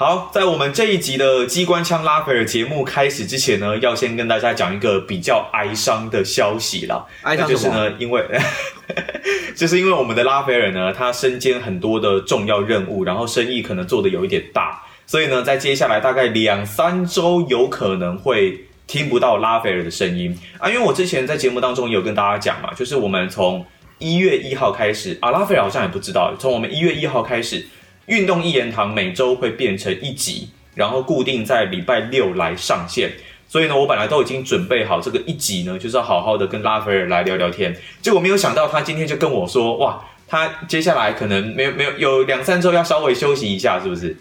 [0.00, 7.04] 好，在我们这一集的机关枪拉斐尔节目开始之前呢，要先跟大家讲一个比较哀伤的消息啦。
[7.22, 8.24] 哀伤就是呢，因为
[9.56, 20.68] 就是因为我们的拉斐尔呢，他身兼很多的重要任务，然后生意可能做的有一点大，所以呢，在接下来大概两三周有可能会听不到拉斐尔的声音啊。
[20.68, 23.66] 因为我之前在节目当中也有跟大家讲嘛，就是我们从
[23.98, 27.66] 一月一号开始啊，拉斐尔好像也不知道，从我们一月一号开始。
[28.08, 33.12] 运动一言堂每周会变成一集，然后固定在礼拜六来上线。
[33.46, 37.74] 所以呢，我本来都已经准备好这个一集呢，就是要好好的跟拉斐尔来聊聊天。
[38.02, 44.16] 结果没有想到，他今天就跟我说：“哇，他接下来可能没有没有有两三周要稍微休息一下，是不是？”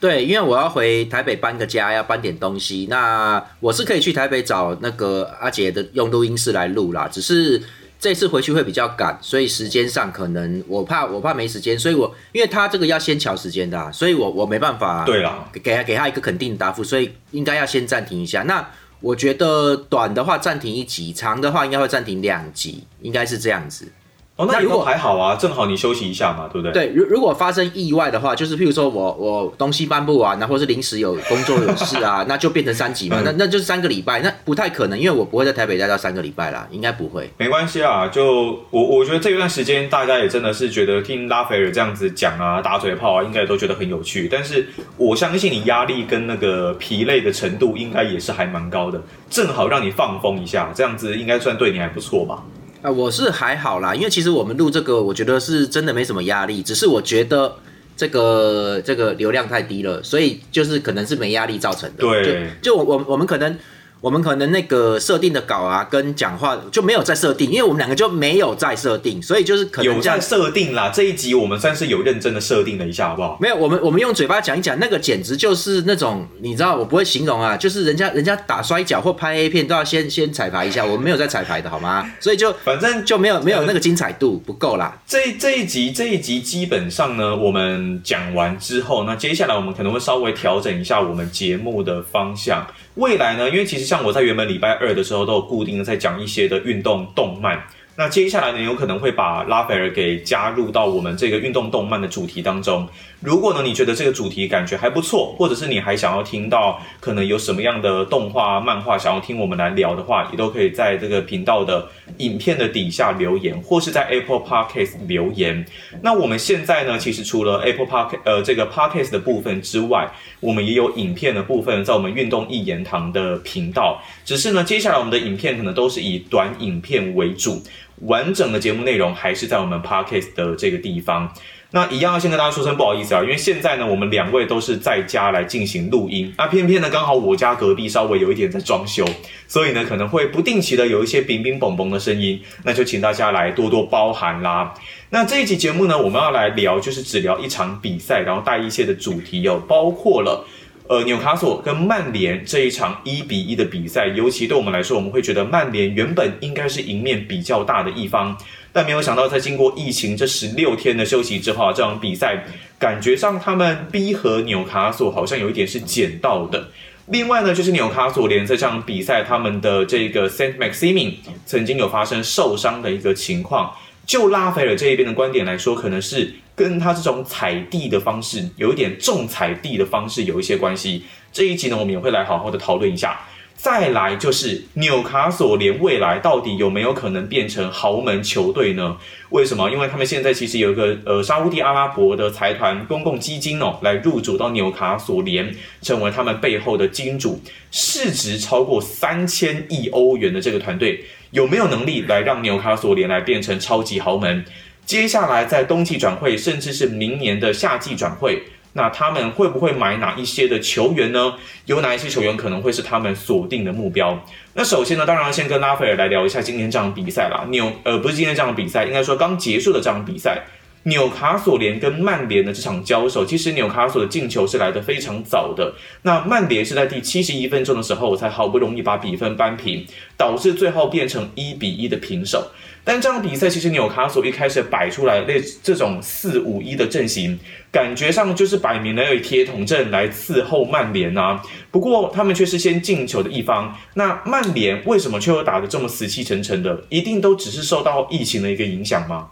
[0.00, 2.86] 对，因为我要回台北搬个家，要搬点东西。
[2.90, 7.62] 那我是可以去台北找那个阿杰的用录音室来录啦，只是。
[7.98, 18.42] 这次回去会比较赶，所以时间上可能我怕我怕没时间，所以我因为他这个要先调时间的，所以我我没办法对了，给他给他一个肯定的答复，所以应该要先暂停一下。
[18.42, 18.68] 那
[19.00, 23.90] 我觉得短的话暂停一集，长的话应该会暂停两集，应该是这样子。
[24.36, 26.72] 哦，那如果还好啊，正好你休息一下嘛，对不对？
[26.88, 37.30] 对，如如果发生意外的话，就是譬如说我我东西搬不完啊，或是临时有工作有事啊， 那就变成三级嘛，那那就是三个礼拜，那不太可能，因为我不会在台北待到三个礼拜啦，应该不会。
[37.38, 44.28] 没关系啊，就我我觉得这一段时间大家也真的是觉得听拉斐尔这样子讲啊，打嘴炮啊，应该都觉得很有趣。
[44.30, 52.42] 但是我相信你压力跟那个疲累的程度应该也是还蛮高的，正好让你放风一下，这样子应该算对你还不错吧。
[52.82, 57.56] 啊，我是还好啦，因为其实我们录这个，我觉得是真的没什么压力，只是我觉得
[57.96, 62.04] 这个这个流量太低了，所以就是可能是没压力造成的。
[62.04, 63.58] 对，就我我我们可能。
[64.00, 70.90] 我们可能那个设定的稿啊，跟讲话就没有在设定，因为我们两个就没有在设定，所以就是可能有在设定啦。
[70.90, 73.38] 这一集我们算是有认真的设定了一下，好不好？
[73.40, 82.08] 没有，我们我们用嘴巴讲一讲，那个简直就是那种，你知道，我不会形容啊，就是人家人家打摔跤或拍 A 片都要先先彩排一下，我们没有在彩排的好吗？
[82.20, 84.96] 所以就反正就没有没有那个精彩度不够啦。
[85.06, 92.66] 这这一集这一集基本上呢，我们讲完之后，那接下来我们可能会稍微调整一下我们节目的方向。
[92.96, 93.50] 未来呢？
[93.50, 97.66] 因为其实像像我在原本礼拜二的时候都有固定的在讲一些的运动动漫。
[97.98, 102.86] 那接下来呢，有可能会把拉斐尔给加入到我们这个运动动漫的主题当中。
[103.20, 115.64] 如果呢，你觉得这个主题感觉还不错，或者是你还想要听到可能有什么样的动画、漫画想要听我们来聊的话，也都可以在这个频道的影片的底下留言，或是在 Apple Podcast 留言。
[116.02, 120.06] 那我们现在呢，其实除了 Apple Park 呃这个 Podcast 的部分之外，
[120.40, 123.98] 我们也有影片的部分在我们运动一言堂的频道。
[124.26, 127.62] 只是呢，接下来我们的影片可能都是以短影片为主。
[128.02, 131.32] 完整的节目内容还是在我们 podcast 的这个地方。
[131.72, 136.32] 那一样要先跟大家说声不好意思啊，因为现在呢，我们两位都是在家来进行录音。
[136.38, 139.04] 那偏偏呢，刚好我家隔壁稍微有一点在装修，
[139.48, 144.72] 所以呢，可能会不定期的有一些冰冰嘣嘣的声音，那就请大家来多多包涵啦。
[145.10, 150.46] 那这一集节目呢，我们要来聊，就是只聊一场比赛，然后带一些的主题，有包括了。
[150.88, 158.36] 呃，纽卡索跟曼联这一场一比一的比赛，尤其对我们来说，我们会觉得曼联原本应该是赢面比较大的一方，
[158.72, 162.44] 但没有想到，在经过疫情这十六天的休息之后，这场比赛
[162.78, 166.68] 感觉上他们逼和纽卡索好像有一点是捡到的。
[167.06, 171.14] 另外呢，就是纽卡索联这场比赛，他们的这个 Saint Maximin
[171.44, 173.72] 曾经有发生受伤的一个情况。
[174.06, 176.32] 就拉斐尔这一边的观点来说，可能是。
[176.56, 181.04] 跟他这种踩地的方式，有一点重踩地的方式有一些关系。
[181.30, 183.20] 这一集呢，我们也会来好好的讨论一下。
[183.66, 188.96] 再来就是纽卡索联未来到底有没有可能变成豪门球队呢？
[189.30, 189.68] 为什么？
[189.68, 195.52] 因为他们现在其实有一个呃沙地阿拉伯的财团公共基金哦，来入主到纽卡索联，
[195.82, 197.40] 成为他们背后的金主，
[197.72, 204.44] 市值超过三千亿欧元的这个团队，有没有能力来让纽卡索联来变成超级豪门？
[204.84, 208.44] 接下来在冬季转会，甚至是明年的夏季转会，
[208.76, 211.34] 那他们会不会买哪一些的球员呢？
[211.64, 214.22] 有哪一些球员可能会是他们锁定的目标？
[214.52, 217.46] 那首先呢，当然先跟拉斐尔来聊一下今天这场比赛啦。
[217.48, 220.44] 纽呃，不是今天这场比赛，应该说刚结束的这场比赛。
[220.84, 225.74] 纽卡索联跟曼联的这场交手，其实纽卡索的进球是来的非常早的。
[226.02, 229.84] 那曼联是在第七十一分钟的时候才好不容易把比分扳平，
[230.16, 232.52] 导致最后变成一比一的平手。
[232.86, 237.36] 但这场比赛其实纽卡索一开始摆出来类这种四五一的阵型，
[237.72, 241.42] 感觉上就是摆明了以铁桶阵来伺候曼联啊。
[241.72, 243.76] 不过他们却是先进球的一方。
[243.94, 246.84] 那曼联为什么却又打得这么死气沉沉的？
[246.88, 249.30] 一定都只是受到疫情的一个影响吗？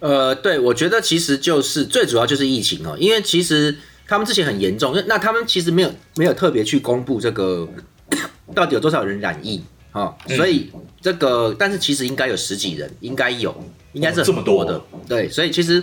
[0.00, 3.78] 呃，对，我觉得其实就是最主要就是疫情哦，因为其实。
[4.04, 7.66] 他们之前很严重，那那他们其实没有没有特别去公布这个
[8.52, 9.62] 到底有多少人染疫
[9.92, 13.54] 啊、嗯所以这个但是其实应该有十几人，应该有，
[13.92, 15.82] 应该是哦这么多的，对，所以其实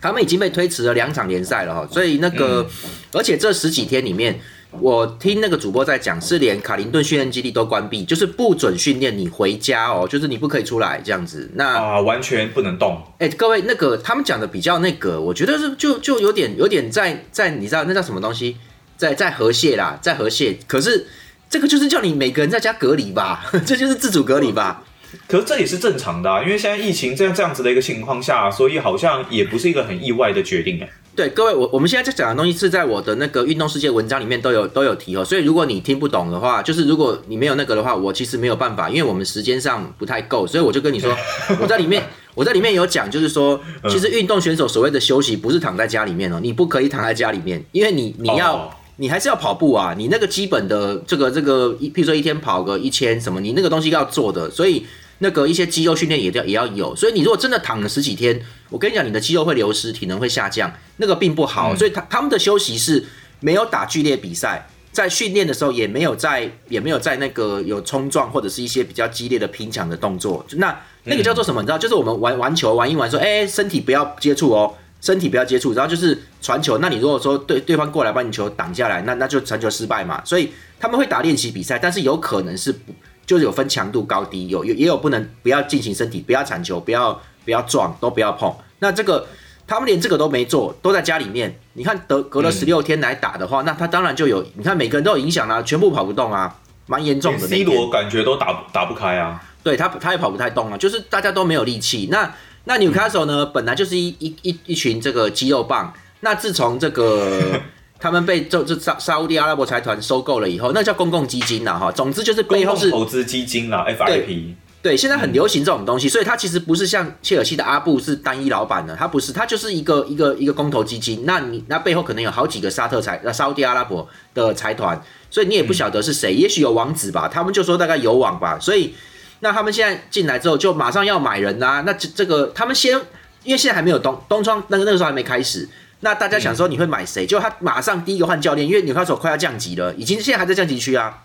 [0.00, 2.66] 他们已经被推迟了两场联赛了哈，所以那个、
[3.12, 4.40] 而且这十几天里面。
[4.82, 11.50] 我听那个主播在讲，是连卡林顿训练基地都关闭，就是不准训练，你回家哦，就是你不可以出来这样子。
[11.54, 13.02] 那啊，完全不能动。
[13.18, 18.58] 哎、各位，那个他们讲的比较那个，我觉得是就就有点有点在在你知道那叫什么东西，
[18.98, 20.58] 在在河蟹啦，在河蟹。
[20.66, 21.06] 可是
[21.50, 24.82] 这个就是叫你每个人在家隔离吧， 这就是自主隔离吧。
[25.26, 30.88] 可是这也是正常的啊，因为现在疫情这样这样子的一个情况下，所以好像也不是一个很意外的决定哎。
[31.16, 41.16] 对，各位，我我们现在在讲的东西是在我的那个运动世界文章里面都有都有提哦，所以如果你听不懂的话，就是如果你没有那个的话，我其实没有办法，因为我们时间上不太够，所以我就跟你说，
[41.58, 42.02] 我在里面
[42.34, 43.58] 我在里面有讲，就是说，
[43.88, 48.54] 其实运动选手所谓的休息不是躺在家里面哦，你不可以躺在家里面，因为你你要。
[48.54, 54.84] 哦你还是要跑步啊，你那个基本的这个这个，一譬如说一天跑个一千什么，你那个东西要做的，所以
[55.18, 56.96] 那个一些肌肉训练也要也要有。
[56.96, 61.76] 所以你如果真的躺了十几天，我跟你讲，你的肌肉会流失，体能会下降，那个并不好。
[61.76, 63.04] 所以他他们的休息是
[63.38, 70.44] 没有打剧烈比赛，在训练的时候也没有在也没有在那个有冲撞或者是一些比较激烈的拼抢的动作。
[70.56, 71.62] 那那个叫做什么？
[71.62, 74.74] 你知道，就是我们玩玩球玩一玩说，哎、身体不要接触哦。
[75.00, 76.78] 身体不要接触，然后就是传球。
[76.78, 80.20] 那你如果说对对方过来把你球挡下来，那那就传球失败嘛。
[80.24, 82.92] 所以他们会打练习比赛，但是有可能是不
[83.24, 88.54] 就是有分强度高低，有有也有不能不要进行身体，不要铲球，不要不要撞，都不要碰。
[88.80, 89.26] 那这个
[89.66, 91.58] 他们连这个都没做，都在家里面。
[91.74, 96.56] 你看隔隔了十六天来打的话，那他当然就有，你看每个人都有影响啊、全部跑不动啊，
[96.86, 97.64] 蛮严重的那，C。
[97.64, 99.42] 罗感觉都打打不开啊。
[99.62, 102.08] 对他他也跑不太动啊，就是大家都没有力气。
[102.10, 102.32] 那
[102.68, 105.90] 那纽卡手呢，本来就是一一一一群这个肌肉棒。
[106.20, 107.58] 那自从这个
[107.98, 111.90] 他们被这这沙沙烏地阿拉伯财团收购了以后，那叫公共基金呐哈。
[111.90, 114.54] 总之就是背后是投资基金啦，FIP。
[114.82, 121.24] 对，现在很流行这种东西，所以它其实不是像切尔西的阿布是单一老板的，它不是，它就是一个一个一个公投基金。
[121.24, 128.94] 那你那背后可能有好几个沙特财、呃沙烏地阿拉伯的财团，所以你也不晓得是谁，也许有王子吧，他们就说大概有网吧，所以
[129.40, 132.98] 那他们现在进来之后就马上要买人啦、那这这个他们先，
[133.44, 135.68] 因为现在还没有东东窗那个那个时候还没开始。
[136.00, 137.26] 那大家想说你会买谁？
[137.26, 141.22] 就他马上第一个换教练，因为纽卡手快要降级了，已经现在还在降级区啊，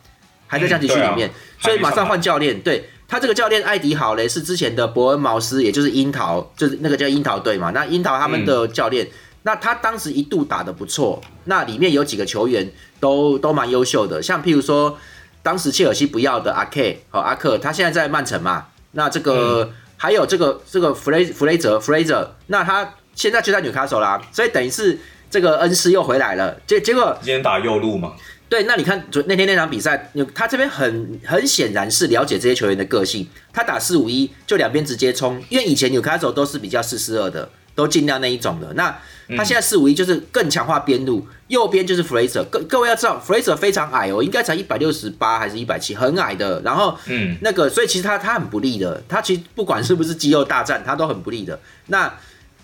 [0.47, 2.59] 还在降级区里面，嗯啊所以马上换教练。
[2.61, 7.69] 对他这个教练艾迪好嘞，是之前的伯恩茅斯，也就是樱桃，就是那个叫樱桃队嘛。
[7.69, 9.07] 那樱桃他们的教练，
[9.43, 14.97] 那他当时一度打得不错，那里面有几个球员都都蛮优秀的，像譬如说
[15.43, 18.67] 当时切尔西不要的阿 K 和阿克，他现在在曼城嘛。
[18.93, 24.97] 那这个、还有这个这个弗雷弗雷泽 Fraser，那他现在就在纽卡手啦，所以等于是
[25.29, 26.57] 这个恩师又回来了。
[26.65, 28.13] 结结果今天打右路嘛，
[28.47, 33.27] 对，那你看昨那天那场比赛，有他这边很很显然是了解这些球员的个性。
[33.51, 38.73] 他打四五一就两边直接冲，因为以前纽卡手都是比较四四二的，都尽量那一种的。
[38.73, 38.95] 那
[39.37, 42.43] 他现在四五一就是更强化边路，右边就是 Fraser。
[42.51, 46.61] 各各位要知道，Fraser 非常矮哦，应该才一百六十八还是一百七，很矮的。
[46.61, 51.57] 然后嗯，那个，所以其实他他很不利的，他其实不管是不是肌肉大战，他都很不利的。
[51.87, 52.13] 那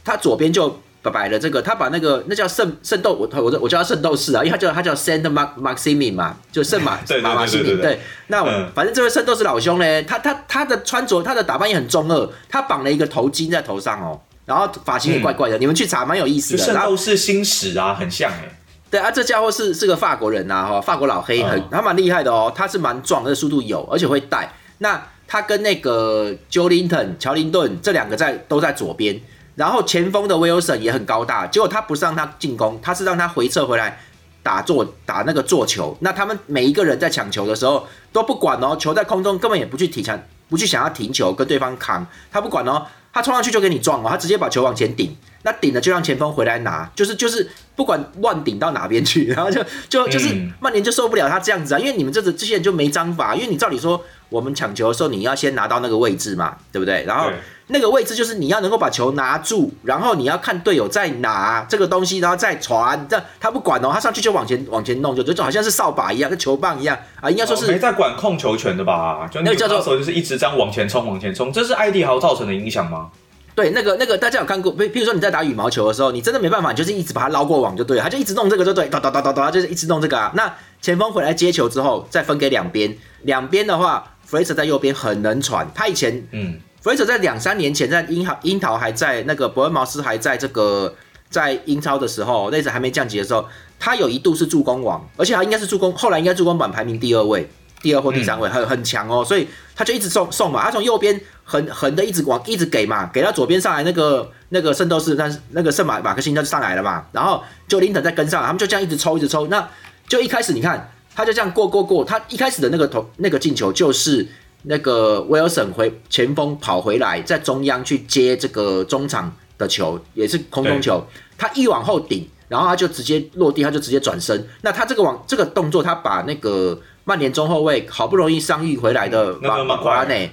[0.03, 7.77] 他左边就摆了这个，他把那个那叫圣圣斗，我我我叫他圣斗士啊，因为他叫他叫 Saint Max Maximin 嘛，就圣马 马马西米。
[7.81, 14.19] 对那我嗯反正这位圣斗士老兄呢，他他他的穿着他的打扮也很中二，他绑了一个头巾在头上哦，
[14.49, 16.57] 然后发型也怪怪的，你们去查蛮有意思的。
[16.57, 18.49] 就圣然后斗士星矢啊，很像哎。
[18.89, 24.51] 对啊，这家伙是是个法国人呐、哈，法国老黑，很、嗯他蛮厉害的哦，他是蛮壮，而且速度有，而且会带。
[24.79, 29.21] 那他跟那个 Joe Linton 乔林顿这两个在都在左边，
[29.53, 33.99] 然后前锋的 Wilson 也很高大，结果他不是让他进攻，他是让他回撤回来
[34.41, 35.95] 打坐打那个坐球。
[35.99, 50.53] 那他们每一个人在抢球的时候都不管哦，球在空中根本也不去提抢，不去想要停球跟对方扛，他不管哦，他冲上去就给你撞了，他直接把球往前顶，那顶了就让前锋回来拿，就是就是不管乱顶到哪边去， 然后就就就是嗯。
[50.59, 57.03] 曼联就受不了他这样子啊，因为你们这这些人就没章法，因为你照理说我们抢球的时候你要先拿到那个位置嘛，对不对？
[57.05, 57.37] 然后对
[57.71, 69.27] 那个位置就是你要能够把球拿住，然后你要看队友在拿这个东西，然后再传，这他不管哦，他上去就往前往前弄，就就好像是扫把一样，跟球棒一样啊，应该说是哦没在管控球权的吧？
[69.31, 73.09] 就那个叫做那时候就是一直这样往前冲，往前冲，这是艾迪豪造成的影响吗？
[73.55, 80.31] 对，那个那个大家有看过，比譬如说你在打羽毛球的时候，你真的没办法，你就是一直把它捞过网就对了，他就一直弄这个就对，哒哒哒哒哒，就是一直弄这个啊。
[80.33, 90.93] 那前锋回来接球之后，再分给两边，两边的话，Fraser 在右边很能传，他以前嗯，Fraser 在两三年前在樱桃樱桃还在那个伯恩茅斯还在这个
[91.29, 93.45] 在英超的时候，那时还没降级的时候，
[93.79, 97.49] 他有一度是助攻王，而且他应该是助攻，后来应该助攻榜排名第二位，
[97.81, 109.69] 第二或第三位，很很强哦，所以他就一直送送嘛，他从右边横横的一直往一直给嘛，给到左边上来那个那个圣斗士，但是那个圣马马克辛就上来了嘛，然后就林肯再跟上，他们就这样一直抽一直抽，那
[110.07, 114.25] 就一开始你看他就这样过过过，他一开始的那个投那个进球就是
[114.63, 121.05] 那个威尔森回前锋跑回来，在中央去接这个中场的球，也是空中球，
[121.37, 122.27] 他一往后顶。
[122.49, 124.49] 然后他就直接落地，他就直接转身。
[124.61, 130.31] 那他这个往这个动作，他把那个曼联中后卫好不容易伤愈回来的那个瓦拉内，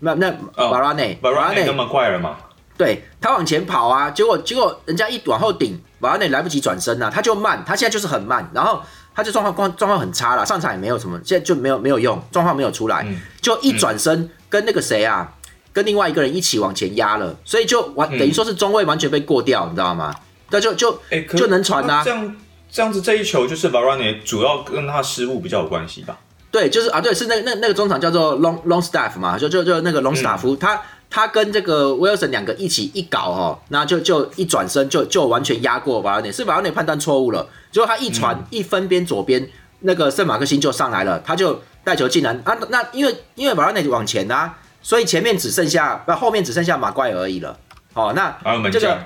[0.00, 2.36] 那那瓦拉内，瓦拉内跟马奎尔嘛，
[2.76, 8.82] 对他往前跑啊，结果结果人家一往后顶，瓦拉内来不及转身啊，他就慢，他现在就是很慢，然后
[9.16, 13.04] 他就状况状状况很差了，上场也没有什么，现在就没有没有用，状况没有出来，
[13.40, 15.32] 就一转身跟那个谁啊，
[15.72, 20.14] 跟另外一个人一起往前压了，所以就完等于说是中位完全被过掉，你知道吗？
[20.50, 22.02] 那就就哎，就能传啊！
[22.04, 22.36] 这样
[22.70, 26.18] 这样子，这一球就是 Varane 主要跟他失误比较有关系吧？
[26.52, 30.80] 对，就是啊，对，是那那那个中场叫做 Long Longstaff 嘛，就就就那个 Longstaff，他
[31.10, 39.46] 他跟这个 Wilson 两个一起一搞哦，那就就一转身就就完全压过 Varane，是 Varane 判断错误了，结果他一传一分边左边
[39.80, 47.58] 那个圣马克辛就上来了，他就带球进篮啊，那因为因为 Varane 往前啊，所以前面只剩下不后面只剩下马怪而已了，
[47.92, 48.34] 哦，那
[48.70, 48.98] 这个。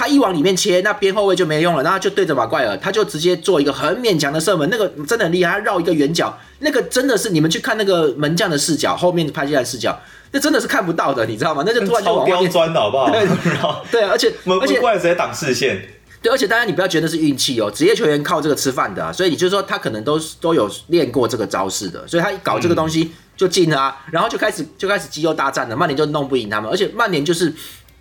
[0.00, 9.98] 他一往里面切，那边后卫就没用了，然后就对着马怪尔，他就直接做一个很勉强的射门，那个真的很厉害，他绕一个圆角，那个真的是你们去看那个门将的视角，后面拍进来视角，
[10.30, 11.64] 那真的是看不到的，你知道吗？
[11.66, 13.10] 那就突然就往外面钻的好不好？
[13.90, 15.84] 对，对，而且而且怪直接挡视线，
[16.22, 27.52] 对，而且大家你不要觉得是运气哦，职业球员靠这个吃饭的，啊，所以你就说他可能都都有练过这个招式的，所以他一搞这个东西就进了啊，然后就开始就开始肌肉大战了，曼联就弄不赢他们，而且曼联就是。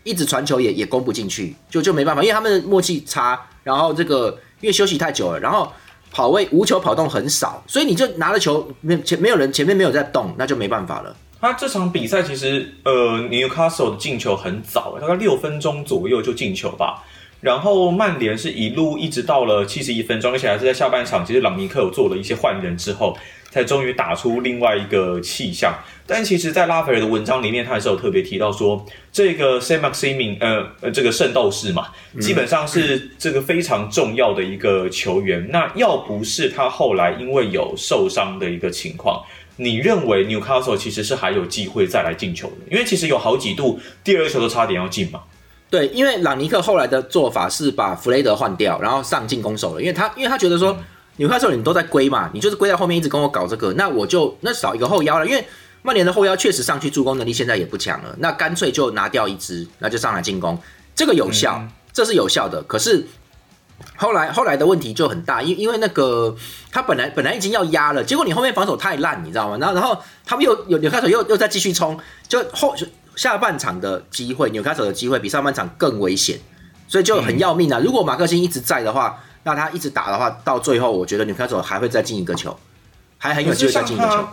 [0.04, 4.30] 一直传球也也攻不进去，就就没办法，因为他们的默契差，然后这个
[4.62, 5.70] 因为休息太久了，然后
[6.12, 11.14] 跑位无球跑动很少，所以你就拿了球没前没有人前面没有在动，那就没办法了。
[11.42, 17.04] 他这场比赛其实呃，Newcastle 的进球很早，大概六分钟左右就进球吧。
[17.48, 23.18] 然后曼联是一路一直到了七十一分钟，而且还是在下半场，其实朗尼克有做了一些换人之后，
[23.50, 25.74] 才终于打出另外一个气象。
[26.06, 31.88] 但其实，在拉斐尔的文章里面，他还是有特别提到说，这个 Sam Maximin，呃呃，这个圣斗士嘛，
[32.20, 35.48] 基本上是这个非常重要的一个球员。
[35.50, 39.24] 那要不是他后来因为有受伤的一个情况，
[39.56, 42.58] 你认为 Newcastle 其实是还有机会再来进球的？
[42.70, 45.22] 因为其实有好几度第二球都差点要进嘛。
[45.70, 50.78] 对，因为朗尼克后来的做法是把弗雷德换掉，然后上进攻手了，因为他因为他觉得说
[51.18, 55.46] 纽卡斯尔你都在归嘛，你就是归在后面一直跟我搞这个，那我就那少一个后腰了，因为。
[55.84, 60.60] 曼联的后腰确实上去助攻能力现在也不强了，那干脆就拿掉一支，那就上来进攻，
[60.94, 62.62] 这个有效，这是有效的。
[62.64, 63.08] 可是
[63.96, 66.36] 后来后来的问题就很大，因因为那个
[66.74, 69.58] 他本来本来已经要压了，结果你后面防守太烂，你知道吗？
[69.62, 71.98] 然后然后他们又有纽卡手又又再继续冲，
[72.28, 72.76] 就后
[73.18, 76.40] 下半场的机会，纽卡手的机会比上半场更危险，
[76.88, 77.80] 所以就很要命啊！
[77.84, 82.58] 如果马克辛一直在的话，那他一直打的话，到最后我觉得纽卡手还会再进一个球，
[83.18, 84.26] 还很有机会再进一个球。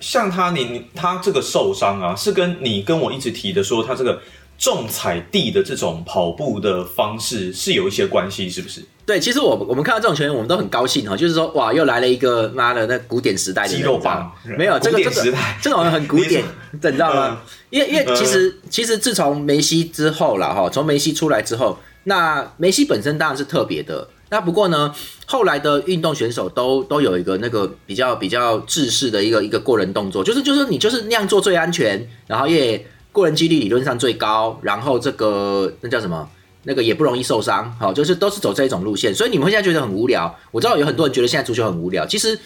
[0.00, 4.20] 像他，你你他这个受伤啊，是跟你跟我一直提的说他这个
[4.62, 8.80] 重踩地的这种跑步的方式是有一些关系，是不是？
[9.04, 16.44] 对，其实我我们看到这种球员，我们都很高兴哈，就是说哇，又来了一个妈的那古典时代的肌肉棒，没有这个这个这种人很古典，
[16.80, 17.42] 你知道吗？
[17.70, 24.06] 因为因为其实其实自从梅西之后了哈，从梅西出来之后，那梅西本身当然是特别的。
[24.30, 24.94] 那不过呢，
[25.26, 36.28] 后来的运动选手都都有一个那个比较比较制式的一个一个过人动作，就是就是你就是那样做最安全，然后也过人几率理论上最高，然后这个那叫什么？
[36.64, 39.12] 那个也不容易受伤，好，就是都是走这一种路线。
[39.12, 42.06] 所以你们现在觉得很无聊，我知道有很多人觉得现在足球很无聊。
[42.06, 42.38] 其实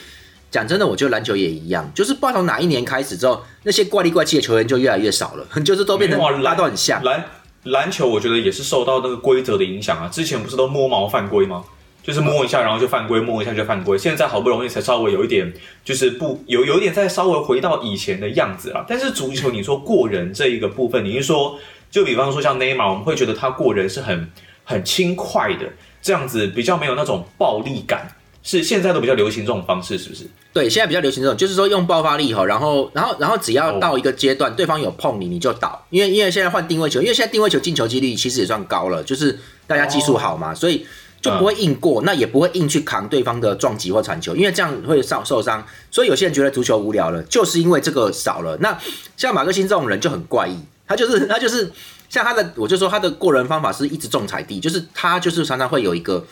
[0.50, 7.04] 讲真的，我觉得篮球也一样，就是不知道从哪一年开始之后，那些怪力怪气的球员就越来越少了， 就是都变成大家都很像。
[7.04, 7.25] 篮
[7.64, 11.62] 篮球我觉得也是受到那个规则的影响啊，之前不是都摸毛犯规吗？
[12.06, 13.98] 就是摸一下，然后就犯规；摸一下就犯规。
[13.98, 15.52] 现在好不容易才稍微有一点，
[15.84, 18.84] 就是不有有一点再稍微回到以前的样子了。
[18.88, 21.58] 但是足球，你说过人这一个部分，你是说，
[21.90, 24.30] 就比方说像内马尔，我们会觉得他过人是很
[24.62, 25.66] 很轻快的，
[26.00, 28.08] 这样子比较没有那种暴力感。
[28.44, 30.25] 是现在都比较流行这种方式，是不是？
[30.52, 35.84] 对，现在比较流行这种，就是说用爆发力哈，然后然后然后只要到一个阶段，对方有碰你，你就倒。
[35.90, 39.36] 因为因为现在换定位球，因为现在定位球进球几率其实也算高了，就是
[39.66, 40.86] 大家技术好嘛，所以。
[41.26, 45.66] 就不会硬过，那也不会硬去扛对方的撞击或传球，因为这样会受受伤。
[45.90, 48.56] 所以有些人觉得足球无聊了，就是因为这个少了。
[48.59, 48.78] 那
[49.16, 50.56] 像马克辛这种人就很怪异，
[50.87, 51.71] 他就是他就是
[52.09, 56.25] 像他的，我就说他的过人方法是一直重踩地，就是他就是常常会有一个，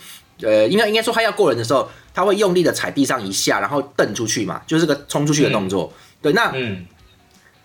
[0.43, 5.93] 呃，应该应该说他要过人的时候，他会用力的踩地上一下，然后蹬出去嘛，就是个冲出去的动作。
[6.23, 6.87] 对，那嗯，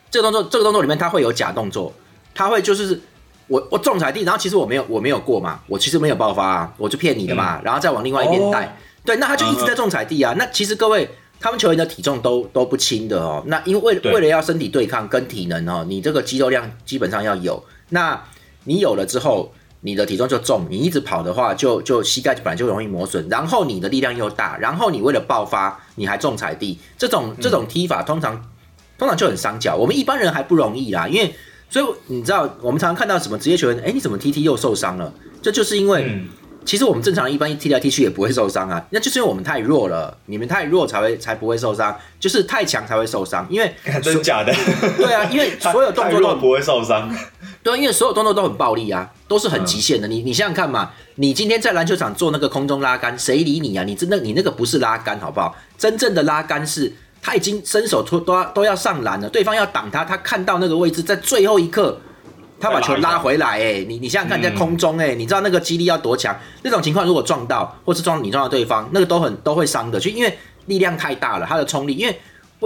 [0.10, 1.94] 这个动作这个动作里面他会有假动作，
[2.34, 3.00] 他会就是
[3.50, 8.78] 我我重踩地，然后其实我没有我没有过嘛，我其实没有爆发啊，我就骗你的嘛，然后再往另外一边带。
[9.04, 10.34] 对，那他就一直在重踩地啊。
[10.38, 11.10] 那其实各位。
[11.42, 17.64] 他们球员的体重都都不轻的哦，那因为为了要身体对抗跟体能哦，你这个肌肉量基本上要有。
[17.88, 18.22] 那
[18.66, 28.36] 你有了之后，你的体重就重，你一直跑的话，就就膝盖本来就容易磨损，然后你的力量又大，然后你为了爆发，你还重踩地，这种这种踢法通常
[28.98, 29.78] 通常就很伤脚。
[29.78, 31.34] 我们一般人还不容易啦，因为
[31.70, 35.14] 所以你知道，我们常常看到什么职业球员，哎，你怎么踢踢又受伤了？
[35.42, 36.22] 这就是因为。
[36.66, 43.48] 其实我们正常一般踢来踢去也不会受伤啊，那就是因为我们太弱了，你们太弱才会才不会受伤，就是太强才会受伤。
[43.50, 43.74] 因为
[44.04, 44.54] 真假的？
[44.98, 47.10] 对啊，因为 所有动作都不会受伤。
[47.64, 50.08] 对，啊因为所有动作都很暴力啊，都是很极限的。
[50.08, 53.84] 你你想想看嘛，你今天在篮球场做那个空中拉杆，谁理你啊？
[53.84, 55.56] 你真的你那个不是拉杆好不好？
[55.76, 62.00] 真正的拉杆是他已经伸手托都要都要上篮了，对方要挡他，他看到那个位置，在最后一刻。
[62.62, 66.38] 他把球拉回来，哎，你你想想看，在空中，哎，你知道那个肌力要多强？
[66.62, 72.20] 那种情况如果撞到，或是撞你撞到对方，那个都很都会伤的，就因为力量太大了，他的冲力，因为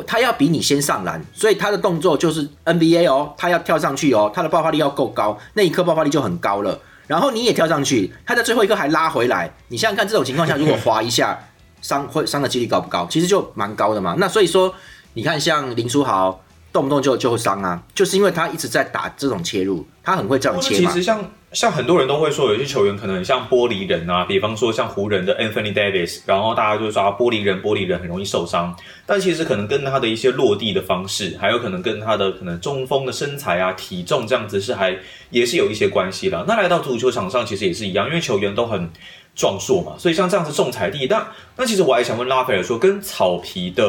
[0.07, 6.79] 他要比你先上篮，所以他的动作就是 NBA 哦，他要跳上去哦，他的爆发力要够高，那一刻爆发力就很高了。
[7.05, 11.39] 然后你也跳上去，他在最后一刻还拉回来，你想想看，这种情况下如果滑一下，
[11.83, 13.05] 伤会伤的几率高不高？
[13.11, 14.15] 其实就蛮高的嘛。
[14.17, 14.73] 那所以说，
[15.13, 16.41] 你看像林书豪。
[16.73, 28.75] 动不动就就会伤啊，就是因为他一直在打这种切入，他很会这样切其实像像很多人都会说，有些球员可能很像玻璃人啊，比方说像湖人的 Anthony Davis，然后大家就说玻璃人，玻璃人很容易受伤。
[29.05, 34.97] 但其实可能跟他的一些落地的方式，还有可能跟他的可能中锋的身材啊、体重这样子是还
[35.29, 36.43] 也是有一些关系的。
[36.47, 38.89] 那来到足球场上其实也是一样，因为球员都很
[39.35, 43.83] 壮硕嘛，所以像这样子仲裁地，那那其实我还想问拉斐尔说，跟草皮的。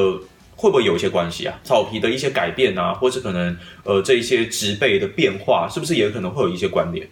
[0.56, 1.60] 会不会有一些关系啊？
[1.64, 7.06] 草皮的一些改变啊，或者可能呃这一些植被的变化，是不是也可能会有一些关联？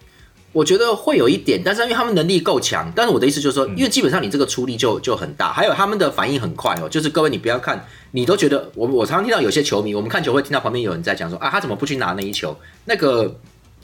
[0.53, 2.91] 我觉得会有一点，但是因为他们能力够强。
[2.95, 6.89] 但是我的意思就是说，因为基本上你这个出力就就很大，还有他们的反应很快哦。
[6.89, 12.57] 就是各位你不要看，你都觉得我我常常听到有些球迷，我们看球会听到旁边有人在讲说啊，他怎么不去拿那一球？
[12.85, 13.39] 那个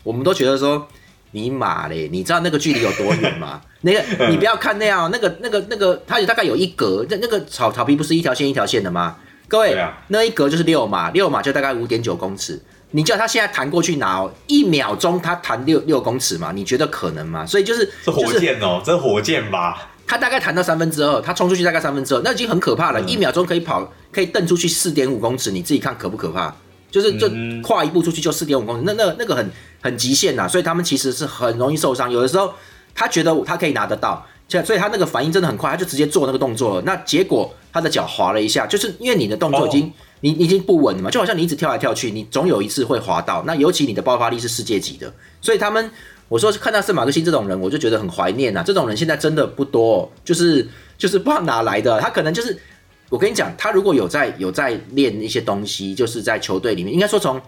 [0.04, 0.87] 我们都觉得说
[1.32, 3.60] 你妈嘞，你知道那个距离有多远吗？
[3.82, 9.16] 那个你不要看那样，那个那个那个，它有大概有一格，那那个草草皮不是一条线一条线的吗？
[9.46, 9.76] 各位，
[10.08, 12.60] 那一格就是六码，六码就大概五点九公尺。
[12.90, 16.52] 你叫他现在弹过去拿哦，一秒钟他弹六六公尺嘛？
[16.52, 17.44] 你觉得可能吗？
[17.44, 19.88] 所以就是是火箭哦，这是火箭吧？
[20.06, 23.00] 他大概弹到三分之二，他冲出去大概三分之二，那已经很可怕了。
[23.02, 26.54] 一秒钟可以跑，可以蹬出去四点五公尺，你自己看可不可怕？
[26.90, 27.29] 就是就
[27.62, 30.48] 跨一步出去就四点五公尺，那那那个很很极限呐。
[30.48, 32.11] 所以他们其实是很容易受伤。
[32.11, 32.53] 有的时候
[32.94, 34.27] 他觉得他可以拿得到。
[34.64, 36.83] 所以他那个反应真的很快，他就直接做那个动作了。
[36.87, 43.44] 那结果他的脚滑了一下，就是因为你的动作已经你已经不稳了嘛，就好像你一直跳来跳去，你总有一次会滑到。
[43.46, 45.90] 那尤其你的爆发力是世界级的，所以他们
[46.31, 48.62] 我说看到圣马克西这种人，我就觉得很怀念呐。
[48.64, 52.01] 这种人现在真的不多，就是就是不知道哪来的。
[52.01, 52.59] 他可能就是
[53.09, 57.40] 我跟你讲，他如果有在有在练一些东西，就是在球队里面，应该说从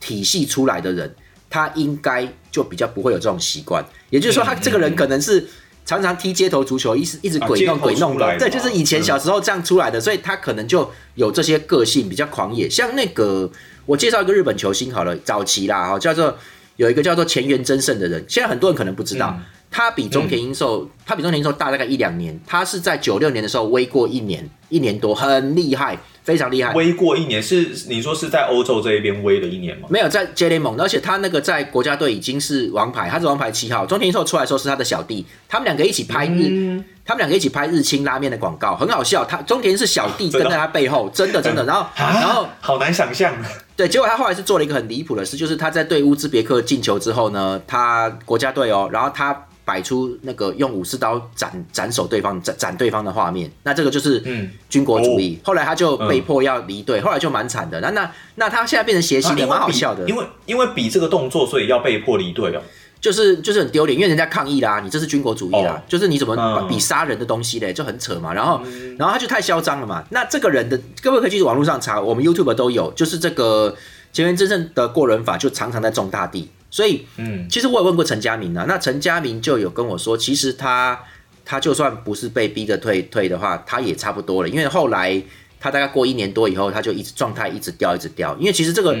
[0.00, 1.14] 体系出来的人，
[1.48, 3.84] 他应该就比较不会有这种习惯。
[4.10, 5.46] 也就是说，他这个人可能是。
[5.88, 12.68] 常常踢街头足球，一直一直鬼弄鬼弄的，对，就是以前小时候这样出来的，所以他可能就有这些个性，比较狂野。
[12.68, 13.50] 像那个，
[13.86, 16.36] 我介绍一个日本球星好了，早期啦，哈，叫做
[16.76, 19.34] 有一个叫做前原真胜的人，现在很多人可能不知道，
[19.70, 25.98] 他比中田英寿，他比中田英寿大大概一两年，他是在九六年的时候微过一年，一年多，很厉害。
[26.24, 29.88] 非常厉害，微过一年是你说是在欧洲这一边微了一年吗？
[29.88, 33.86] 没有在 J 联盟，而且他那个在国家队已经是王牌，他是王牌七号。
[33.86, 39.24] 中田英寿出来时候是他的小弟，他们两个一起拍日，他们两个一起拍日清拉面的广告，很好笑。
[39.24, 41.64] 他中田是小弟跟在他背后，真的真的。
[41.64, 43.34] 然后 然后好难想象，
[43.74, 49.46] 对，结果他后来是做了一个很离谱的事，就是他在对乌兹别克进球之后呢，他国家队哦，然后他。
[49.68, 54.24] 摆出那个用武士刀斩斩首对方、斩斩对方的画面，那这个就是
[54.70, 55.38] 军国主义。
[55.44, 57.78] 后来他就被迫要离队，后来就蛮惨的。
[57.82, 60.08] 那那那他现在变成邪心的，蛮好笑的。
[60.08, 62.62] 因为因为比这个动作，所以要被迫离队哦。
[62.98, 68.32] 就是就是很丢脸，因为人家抗议啦，你这是军国主义啦，就是你怎么比杀人的东西嘞，就很扯嘛。
[68.32, 68.62] 然后
[68.98, 70.02] 然后他就太嚣张了嘛。
[70.10, 73.76] 那这个人的各位可以去网络上查，我们 YouTube 都有，就是这个
[74.12, 76.48] 前面真正的过人法，就常常在种大地。
[76.70, 81.00] 所以，嗯，其实我也问过陈家明啊，那陈家明就有跟我说，其实他
[81.44, 85.22] 他就算不是被逼着退退的话，他也差不多了，因为后来
[85.58, 88.36] 他大概过一年多以后，他就一直状态一直掉，一直掉。
[88.38, 88.94] 因为其实这个，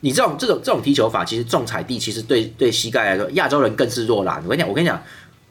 [0.00, 4.42] 你这种这种这种踢球法，其实重踩地，其实对对膝盖来说，亚洲人更是弱啦。
[4.44, 5.00] 我跟你讲，我跟你讲，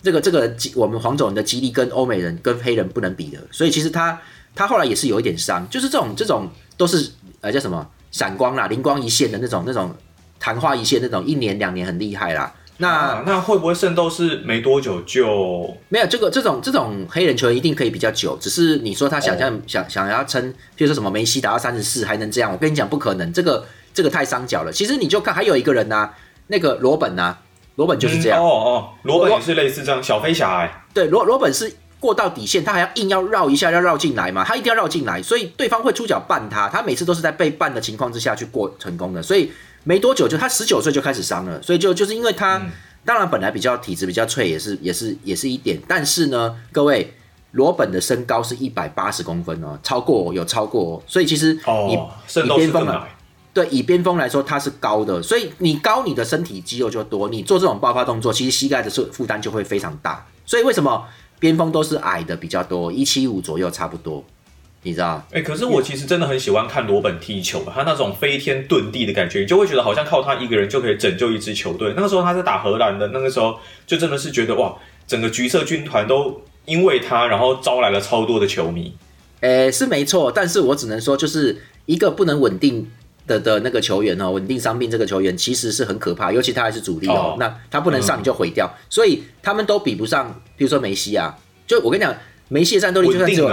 [0.04, 3.40] 这个这个我们黄种人的肌力跟欧美人跟黑人不能比的。
[3.50, 4.20] 所以其实他
[4.54, 9.96] 他后来也是有一点伤，就是这种这种都是呃叫什么闪光啦，灵光一现的那种那种
[10.41, 12.51] 昙花一现那种，一年两年很厉害啦。
[12.77, 24.71] 那那会不会圣斗士没多久就没有这个这种这种黑人球员一定可以比较久，只是你说他想象想想要撑，譬如说什么梅西打到三十四还能这样，我跟你讲不可能，这个这个太伤脚了。
[24.71, 26.10] 其实你就看还有一个人呐，
[26.47, 27.38] 那个罗本呐，
[27.75, 39.51] 罗本就是这样哦哦，罗本也是类似这样小飞侠哎，对罗罗本是过到底线，他还要硬要绕一下要绕进来嘛，他一定要绕进来，所以对方会出脚绊他，他每次都是在被绊的情况之下去过成功的，所以
[39.84, 42.62] 没多久就他十九岁就开始伤了，所以就就是因为他。
[43.04, 45.82] 当然，本来比较体质比较脆，也是也是也是一点。
[45.88, 47.12] 但是呢，各位，
[47.54, 53.15] 罗本的身高是一百八十公分哦，超过有超过，所以其实以以边锋来，
[53.56, 60.24] 对，以边锋来说，他是高的，所以你高，你的身体肌肉就多，你做这种爆发动作，其实膝盖的负负担就会非常大。
[60.46, 61.04] 所以为什么
[61.39, 64.24] 边锋都是矮的比较多，一七五左右差不多。
[64.84, 65.24] 你知道？
[65.32, 71.94] 哎，可是我其实真的很喜欢看罗本踢球，他那种飞天遁地的感觉，你就会觉得好像靠他一个人就可以拯救一支球队。
[71.96, 78.91] 那个时候他在打荷兰的那个时候，就真的是觉得哇，整个橘色军团都因为他，然后招来了超多的球迷。
[79.41, 82.89] 哎，是没错，但是我只能说，就是一个不能稳定
[83.28, 92.15] 的的那个球员哦，稳定伤病这个球员其实是很可怕，尤其他还是主力哦，那他不能上你就毁掉，所以他们都比不上，比如说梅西啊，就我跟你讲。
[92.52, 93.50] 梅西的战斗力就算只有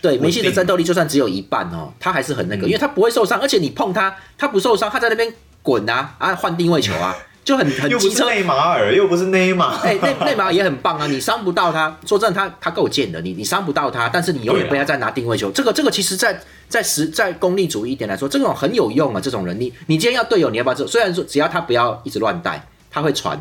[0.00, 5.30] 对梅西的战斗力就算只有一半哦，他还是很那个，因为他不会受伤，而且你碰他，他不受伤，他在那边
[5.62, 8.24] 滚啊啊换定位球啊， 就很很机车。
[8.26, 20.86] 内马尔又不是内马，哎内内马尔也很棒啊，你伤不到他，说真的他他够贱的，你你伤不到他，但是你永远不要再拿定位球，这个这个其实在在实在功利主义一点来说，这种很有用啊，这种人你你今天要队友，你要不要这？
[20.86, 23.38] 虽然说只要他不要一直乱带，他会传。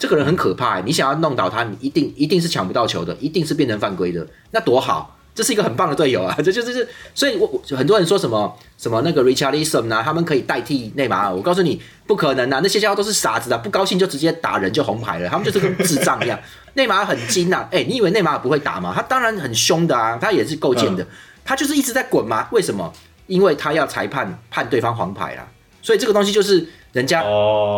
[0.00, 6.34] 这个人很可怕，你想要弄倒他，你一定一定是抢不到球的，一定是变成犯规的，那多好，这是一个很棒的队友啊！
[6.42, 16.38] 这就是是，所以我我很多人说什么什么那个 Richardson 啊，他们可以代替内马尔，我告诉你不可能啊，那些家伙都是傻子啊，不高兴就直接打人就红牌了，他们就是跟智障一样。
[16.72, 18.94] 内马尔很精啊，哎，你以为内马尔不会打吗？
[18.96, 21.06] 他当然很凶的啊，他也是够贱的，
[21.44, 22.48] 他就是一直在滚嘛。
[22.52, 22.90] 为什么？
[23.26, 25.46] 因为他要裁判判对方黄牌啦，
[25.82, 26.66] 所以这个东西就是。
[26.92, 27.22] 人家，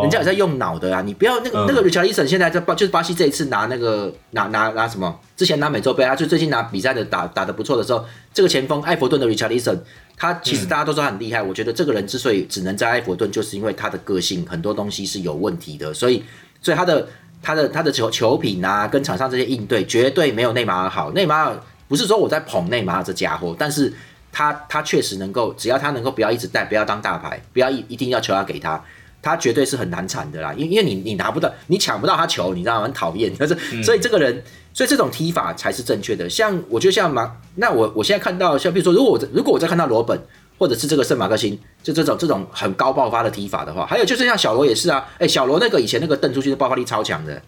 [0.01, 1.01] 人家有在用脑的啊！
[1.01, 5.19] 你不要那个那个 Richardson 现在在巴就是巴西这一次拿那个拿拿拿什么？
[5.37, 9.77] 之前拿美洲杯啊，就最近拿比赛的打打的不错的时候，这个前锋埃弗顿的 Richardson，
[10.17, 11.43] 他其实大家都说很厉害。
[11.43, 16.23] 我觉得这个人之所以只能在埃弗顿，就是因为他的个性很多东西是有问题的，所以
[16.59, 17.07] 所以他的
[17.41, 21.11] 他的他的球球品啊，跟场上这些应对绝对没有内马尔好。
[21.11, 21.55] 内马尔
[21.87, 23.93] 不是说我在捧内马尔这家伙，但是
[24.31, 28.83] 他他确实能够，只要他能够不要一直带，不要当大牌，不要一一定要求要给他。
[29.23, 32.83] 他绝对是很难缠的啦，因因为你你拿不到，你抢不到他球，你知道吗？
[32.83, 36.29] 很讨厌， 但是所以这个人，所以这种踢法才是正确的。
[36.29, 40.19] 像我觉得像马，那我我现在看到像比如说，如果我如果我再看到罗本
[40.57, 47.41] 或者是这个圣马克辛，就这种这种很高爆发的踢法的话，还有就是像小罗也是啊，哎，小罗那个以前那个蹬出去的爆发力超强的，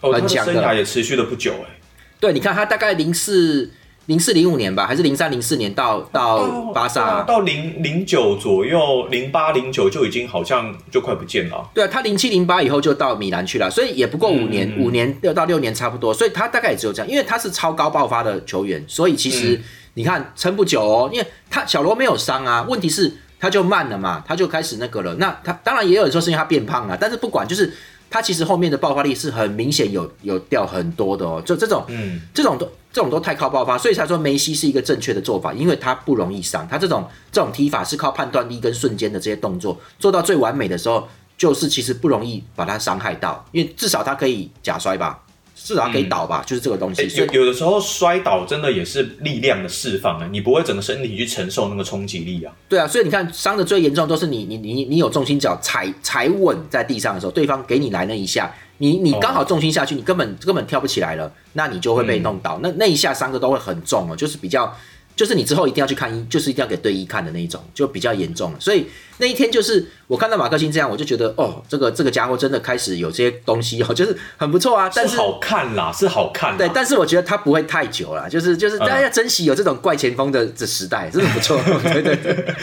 [0.00, 1.80] 很强的，生涯也持续了不久哎。
[2.20, 3.72] 对，你看他大概零四。
[4.06, 11.68] 零四零五年吧，还是零三零四年到到巴萨，到零零九左右，零八零九就已经好像就快不见了。
[11.74, 19.60] 对啊，他零七零八以后就到米兰去了，所以也不过五年，五年六到六年差不多，所以他大概也只有这样，因为他是超高爆发的球员，所以其实
[19.94, 25.14] 你看撑不久哦，因为他小罗没有伤啊，问题是他就慢了嘛，他就开始那个了。
[25.16, 27.72] 那他当然也有人说是因为他变胖了，但是不管就是。
[28.08, 45.22] 他其实后面的爆发力是很明显有有掉很多的哦，就这种，嗯，这种都这种都太靠爆发，所以才说梅西是一个正确的做法，因为他不容易伤，他这种这种踢法是靠判断力跟瞬间的这些动作做到最完美的时候，就是其实不容易把他伤害到，因为至少他可以假摔吧。
[45.66, 47.02] 至少可以倒吧，就是这个东西。
[47.16, 52.54] 有有的时候摔倒真的也是力量的释放啊，你不会整个身体去承受那个冲击力啊。
[52.68, 62.60] 对啊，所以你看伤的最严重都是你你你你有重心脚踩踩稳在地上的时候，对方给你来那一下，你你刚好重心下去，你根本根本跳不起来了，那你就会被弄倒。
[62.62, 64.72] 那那一下伤的都会很重哦，就是比较。
[65.16, 68.60] 就是你之后一定要去看医，就是一定要给队医看的那一种，就比较严重了。
[68.60, 74.90] 所以那一天就是我看到马克星这样，我就觉得哦，这个这个家伙真的开始有些东西 哦，就是很不错啊。
[74.94, 76.56] 但是好看啦，是好看。
[76.58, 81.58] 对，但是我觉得他不会太久了，就是就是大家要珍惜有这种怪前锋的这时代，真的不错。
[81.82, 82.54] 对 对对。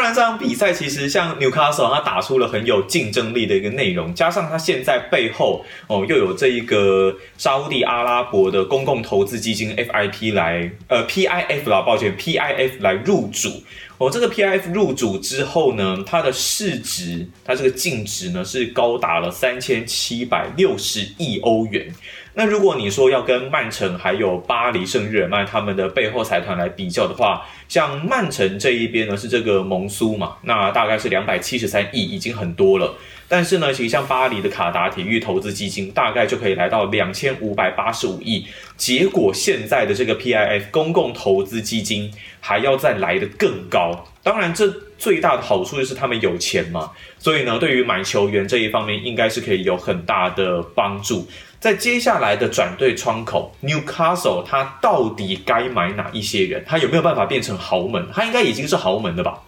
[0.00, 0.14] 当然。
[0.14, 13.50] 这场比赛其实像 Newcastle 他打出了很有竞争力的一个内容，加上他现在背后哦又有这一个沙地阿拉伯的公共投资基金 FIP 来呃 PIF 啦，抱歉 PIF 来入主。
[13.98, 21.86] 哦，这个 PIF 入主之后呢，它的市值，它这个净值呢是高达了三千七百六十亿欧元。
[22.40, 32.94] 那如果你说要跟曼城还有巴黎圣日耳曼他们的背后财团来比较的话，像曼城这一边呢是这个蒙苏嘛，那大概是两百七十三亿，已经很多了。
[33.28, 38.46] 但是呢，其实像巴黎的卡达体育投资基金大概就可以来到两千五百八十五亿。
[38.74, 44.06] 结果现在的这个 PIF 公共投资基金还要再来的更高。
[44.22, 51.28] 当然，这最大的好处就是他们有钱嘛，所以呢，对于买球员这一方面应该是可以有很大的帮助。
[51.60, 56.64] 在接下来的转队窗口，Newcastle 他到底该买哪一些人？
[56.66, 58.08] 他有没有办法变成豪门？
[58.12, 59.42] 他应该已经是豪门的吧？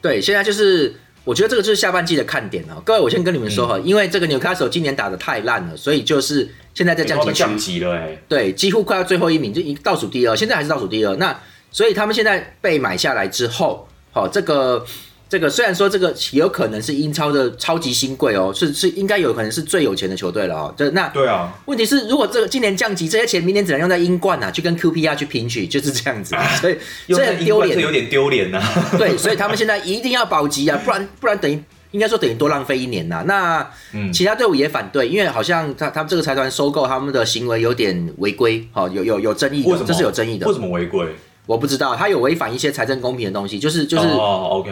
[0.00, 0.96] 对，现在就是。
[1.22, 11.14] 我觉得这个就是下半季的看点哦，各位，我先跟你们说哈，因为这个 Newcastle 今年打的太烂了，所以就是现在在降级降级了哎，对，几乎快要最后一名，就一倒数第二，现在还是倒数第二。
[11.16, 11.38] 那
[11.70, 14.84] 所以他们现在被买下来之后，好，这个。
[15.30, 20.74] 这个虽然说这个有可能是英超的超级新贵哦，是是应该有可能是最有钱的球队了哦。
[20.76, 26.34] 这那对啊，问题是如果这个今年降级，这些钱明年只能用在英冠啊，去跟 QPR 去拼取，就是这样子。
[26.60, 28.60] 所以这很丢脸，有点丢脸呐。
[28.98, 31.62] 对，所以他们现在 一定要保级啊，不然不然等于
[31.92, 33.22] 应该说等于多浪费一年呐。
[33.24, 33.64] 那
[34.12, 40.48] 其他队伍也反对，因为好像他他们这个财团收购他们的行为有点违规，好有有有争议的，这是有争议的。
[40.48, 41.06] 为什么违规？
[41.50, 44.06] 我不知道，他有违反一些财政公平的东西，就是就是，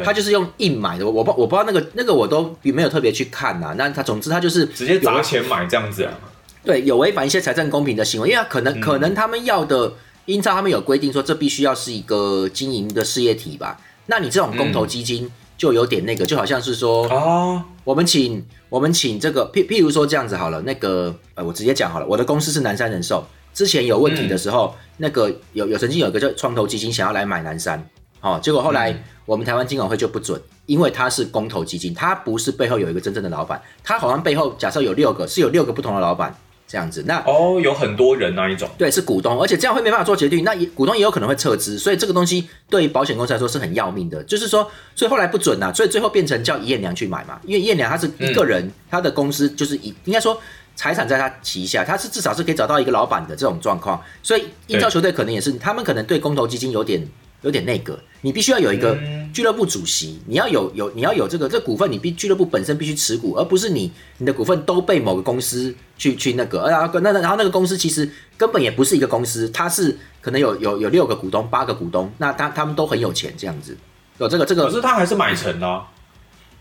[0.05, 3.75] 他就是用硬买的，我不我不知道那个那个我都没有特别去看呐。
[3.77, 6.15] 那他总之他就是直接砸钱买这样子啊？
[6.63, 9.93] 对，有违反一些财政公平的行为，因为可能可能他们要的
[10.27, 13.81] 英超他们有规定说这必须要是一个经营的事业体吧？
[14.07, 23.27] 那你这种公投基金就有点那个，就好像是说哦，我们请我们请这个譬譬如说这样子好了，那个呃我直接讲好了，我的公司是南山人寿。
[23.59, 27.85] 之前有问题的时候，那个有有曾经有一个叫创投基金想要来买南山，
[28.21, 36.33] 哦，结果后来我们台湾金管会就不准，因为它是公投基金，它不是背后有一个真正的老板，它好像背后假设有六个，是有六个不同的老板
[36.69, 37.03] 这样子。
[37.05, 44.23] 那哦，有很多人那一种，对，是股东，而且这样会没办法做决定，那也股东也有可能会撤资，所以这个东西对于保险公司来说是很要命的。
[44.23, 50.41] 就是说，所以后来不准呐，所以最后变成叫叶娘去买嘛，因为叶娘她是一个人，他的公司就是一应该说。
[50.79, 57.05] 财产在他旗下，他是至少是可以找到一个老板的这种状况，所以英超球队可能也是，他们可能对公投基金有点
[57.43, 58.97] 有点那个，你必须要有一个
[59.35, 73.77] 俱乐部主席，你要有有你要有这个这股份，你必俱乐部本身必须持股，而不是你你的股份都被某个公司去去那个，然后那然后那个公司其实根本也不是一个公司，它是可能有有有六个股东八个股东，那他他们都很有钱这样子，
[74.19, 75.83] 有这个这个，可是他还是买成的。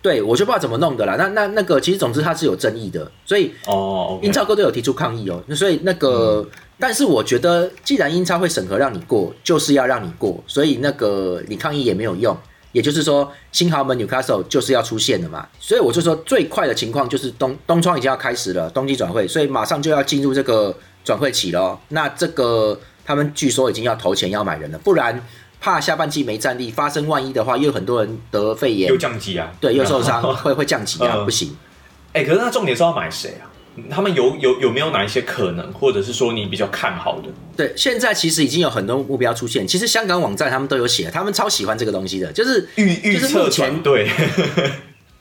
[0.07, 1.17] 对，我就不知道怎么弄的啦。
[1.17, 5.43] 那那那个，其实总之它是有争议的，所以哦，英超各队有提出抗议哦。
[5.47, 6.47] 那所以那个，
[6.79, 12.37] 但是我觉得，既然英超会审核让你过，就是要让你过，所以那个你抗议也没有用。
[12.71, 15.45] 也就是说，新豪门 Newcastle 就是要出现了嘛。
[15.59, 21.77] 所以我就说，最快的情况就是冬冬窗已经要开始了，冬季转会，所以马上就要进入这个转会期了。
[21.89, 25.21] 那这个他们据说已经要投钱要买人了，不然。
[25.59, 31.55] 怕下半季没战力，发生万一的话，又有很多人得肺炎，又降级啊，对，又受伤， 会会降级啊，不行。
[32.13, 33.49] 哎，可是他重点是要买谁啊？
[33.91, 37.29] 他们有有有没有哪一些可能，或者是说你比较看好的？
[37.55, 39.67] 对，现在其实已经有很多目标出现。
[39.67, 44.09] 其实香港网站他们都有写，他们超喜欢这个东西的，就是预预测前 对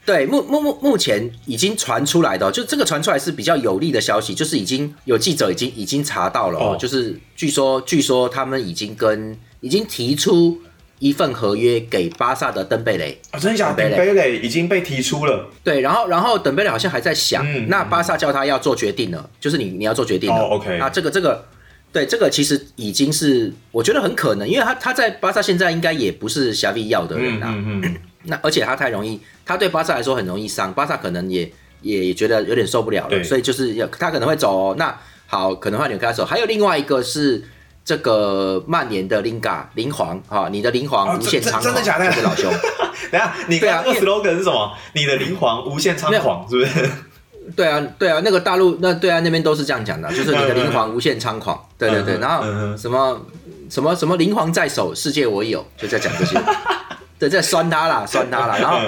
[0.07, 9.37] 对目目目目前已经传出来的，就这个传出来是比较有利的消息，就是已经有记者已经已经查到了，哦，就是据说据说他们已经跟。
[9.61, 10.61] 已经提出
[10.99, 13.89] 一份合约给巴萨的登贝雷啊，真的假的？
[13.91, 15.51] 登贝雷已经被提出了。
[15.63, 20.41] 对，然后然后登贝雷好像还在想，那巴萨叫他要做决定了，就是你你要做决定了。
[20.43, 21.45] OK，那这个这个，
[21.93, 27.53] 对，这个其实已经是我觉得很可能，因为他他在巴萨现在应该也不是夏利要的人啊。
[27.55, 27.97] 嗯嗯。
[28.23, 34.75] 那而且他太容易，他对巴萨来说很容易伤，巴萨可能也也觉得有点受不了了，所以就是要他可能会走。
[34.77, 37.45] 那好，可能换纽卡手，还有另外一个是。
[37.87, 42.05] 这个曼联的林嘎林皇啊，你的林皇无限猖狂，真的假的？
[42.23, 42.53] 老兄，
[43.13, 44.73] 等下你刚刚 slogan 是什么？
[44.93, 46.91] 你的林皇无限猖狂，是不是？
[47.55, 52.45] 对啊，对啊，那个大陆那对啊，那边都是这样讲的，就是你的灵皇无限猖狂，对对对，然后
[52.77, 53.25] 什么
[53.71, 56.37] 什么什么灵皇在手，世界我有，就在讲这些，
[57.21, 58.59] 对，在酸他啦，酸他啦。
[58.59, 58.81] 然后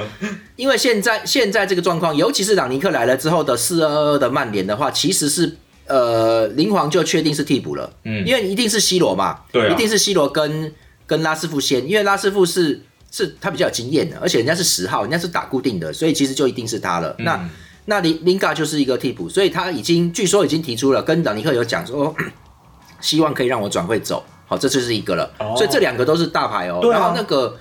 [0.57, 5.57] 因为现在现在这个状况，尤其是朗尼克来了之后的四二二的曼联的话，其实是。
[5.89, 10.73] 呃，林皇就确定是替补了，嗯，因为一定是 C 罗嘛，对，一定是 C 罗跟
[11.07, 17.15] 跟拉斯夫先，因为拉斯夫是是他比较有经验的，而且人家是十号，人家是打固定的，所以其实就一定是他了。
[17.19, 17.49] 那
[17.87, 22.15] 那林林嘎就是一个替补，所以他已经据说已经提出了，跟朗尼克有讲说，
[23.01, 24.23] 希望可以让我转会走。
[24.47, 25.31] 好，这就是一个了。
[25.57, 26.81] 所以这两个都是大牌哦。
[26.91, 27.57] 然后那个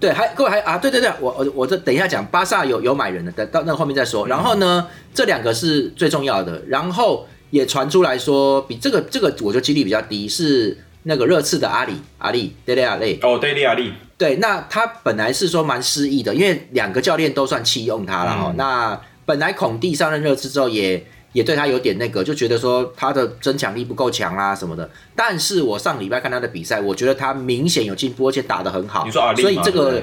[0.00, 4.26] 对，还各位还啊，对对对，我我我这等一下讲，巴萨有有买人的，等到那后面再说。
[4.26, 6.62] 然后呢，这两个是最重要的。
[6.66, 13.92] 然后也传出来说，比这个这个我觉得几率比较低，是那个热刺的阿里阿里德利亚利哦，德利亚利。
[14.18, 18.54] 对，那他本来是说蛮失意的，因为两个教练都算弃用他了哈。
[18.56, 21.06] 那本来孔蒂上任热刺之后也。
[21.34, 24.88] 也对他有点那个，就觉得说他的增强力不够强啊什么的。
[25.16, 29.04] 但是我上礼拜看他的比赛，我觉得他明显有进步，而且打得很好。
[29.04, 30.00] 你说阿里所以这个，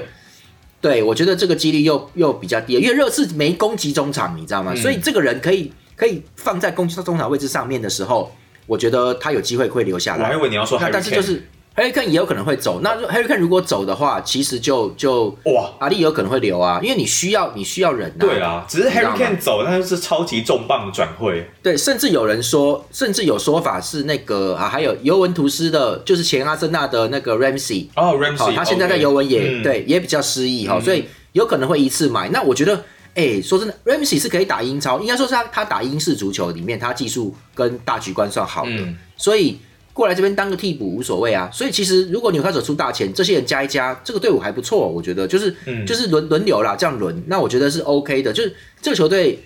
[0.82, 4.74] 对我觉得这个几率又又比较低，因为热刺没攻击中场，你知道吗？
[4.74, 8.32] 所以这个人可以可以放在攻击中场位置上面的时候，
[8.66, 10.24] 我觉得他有机会会留下来。
[10.24, 11.40] 我还以为你要说，但是就是。
[11.74, 18.12] Harry Kane 也有可能会走，那 Harry Kane 如果走的话，其实就就哇，阿力有可能会留啊，因为你需要你需要人。
[18.18, 21.48] 对啊，只是 Harry Kane 走，那就是超级重磅转会。
[21.62, 32.28] 对，甚至有人说，甚至有说法是那个啊，还有尤文图斯的，就是前阿森纳的那个 Ramsey 哦，Ramsey，他现在在尤文也对，也比较失意哈，所以有可能会一次买。
[32.28, 39.58] 那我觉得，哎，说真的，Ramsey 是可以打英超，应该说是他他打英式足球里面，他技术跟大局观算好的，所以。
[39.94, 45.54] 过来这边当个替补无所谓啊，所以其实如果纽卡手出大钱，这些人加一加，这个队伍还不错，我觉得就是
[45.86, 48.32] 就是轮轮流啦，这样轮，那我觉得是 OK 的。
[48.32, 49.38] 就是这个球队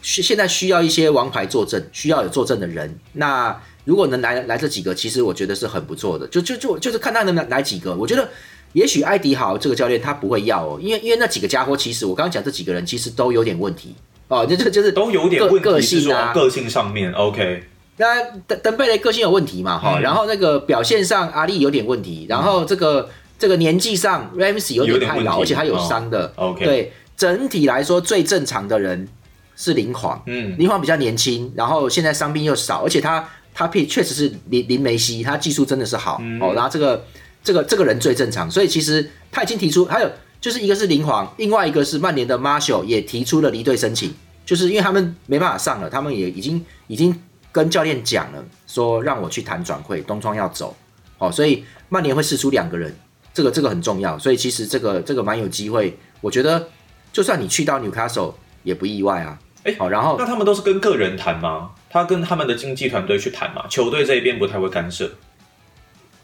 [0.00, 2.98] 需现在需要一些王牌坐镇，需要有坐镇的人。
[3.12, 3.54] 那
[3.84, 6.26] 如果能来来这几个，其实我觉得是很不错的。
[6.28, 8.26] 就就就就是看他能来来几个，我觉得
[8.72, 13.94] 也许艾迪豪这个教练他不会要哦，因为因为那几个家伙其实我刚刚讲这几个人其实都有点问题
[14.28, 17.64] 哦，就就就是都有点个性啊，个性上面 OK。
[17.96, 19.78] 那登登贝雷个性有问题嘛？
[19.78, 26.32] 哈，然后那个表现上阿力有点问题，然后这个这个年纪上 Ramsey 有点太老，而且他有伤的。
[26.36, 29.06] OK，对，整体来说最正常的人
[29.54, 36.54] 是林皇，嗯，林皇比较年轻，然后现在伤病又少，而且他他配确实是林林梅西，他技术真的是好哦。
[36.54, 37.04] 然后这个
[37.42, 47.20] 这个这个人最正常，所以其实他已经提出，还有就是一个是林皇，另外一个是曼联的 Marshall 也提出了离队申请，就是因为他们没办法上了，他们也已经已经。
[47.52, 50.76] 跟教练讲了，说让我去谈转会，东窗要走，
[51.18, 52.94] 哦，所以曼联会试出两个人，
[53.34, 56.68] 这个这个很重要，所以其实这个这个蛮有机会，我觉得
[57.12, 61.72] 就算你去到 Newcastle 也不意外啊，哎，好，然后那他们都是跟个人谈吗？
[61.90, 63.66] 他跟他们的经纪团队去谈嘛？
[63.68, 65.10] 球队这一边不太会干涉。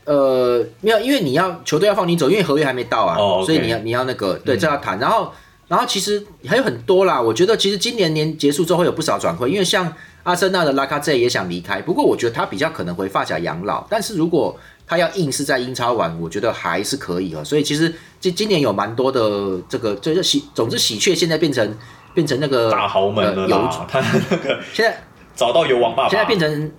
[0.07, 5.31] 呃，没有，因为你要球队要放你走，因为合约还没到啊，哦，所以你要你要那个对这要谈，然后
[5.69, 9.93] 然后其实还有很多啦，我觉得其实今年年结束之后会有不少转会，因为像。
[10.27, 13.87] 阿森纳的拉卡泽也想离开，不过我觉得他比较可能回发甲养老。
[13.89, 17.45] 但是如果他要硬是在英超玩，我觉得还是可以哦。
[17.45, 21.79] 所以其实今今年有蛮多的这个，就是喜，总之喜鹊现在变成
[22.13, 23.87] 变成那个大豪门了啦。
[23.89, 25.01] 他那个现在
[25.37, 26.73] 找到油王爸爸，现在变成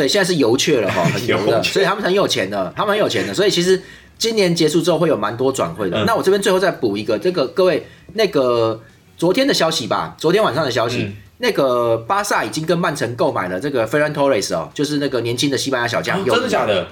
[0.00, 3.34] 对，现在是油雀了哈， 很油的，所以他们很有钱的，他们很有钱的。
[3.34, 3.82] 所以其实
[4.16, 6.04] 今年结束之后会有蛮多转会的。
[6.06, 8.80] 那我这边最后再补一个，这个各位那个
[9.18, 11.12] 昨天的消息吧，昨天晚上的消息。
[11.42, 16.24] 那个巴萨已经跟曼城购买了这个 Ferran Torres 哦，就是那个年轻的西班牙小将。
[16.24, 16.86] 真的假的？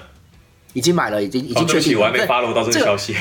[0.74, 1.98] 已经买了，已经已经确定。
[1.98, 3.14] 我还没发落到这个消息。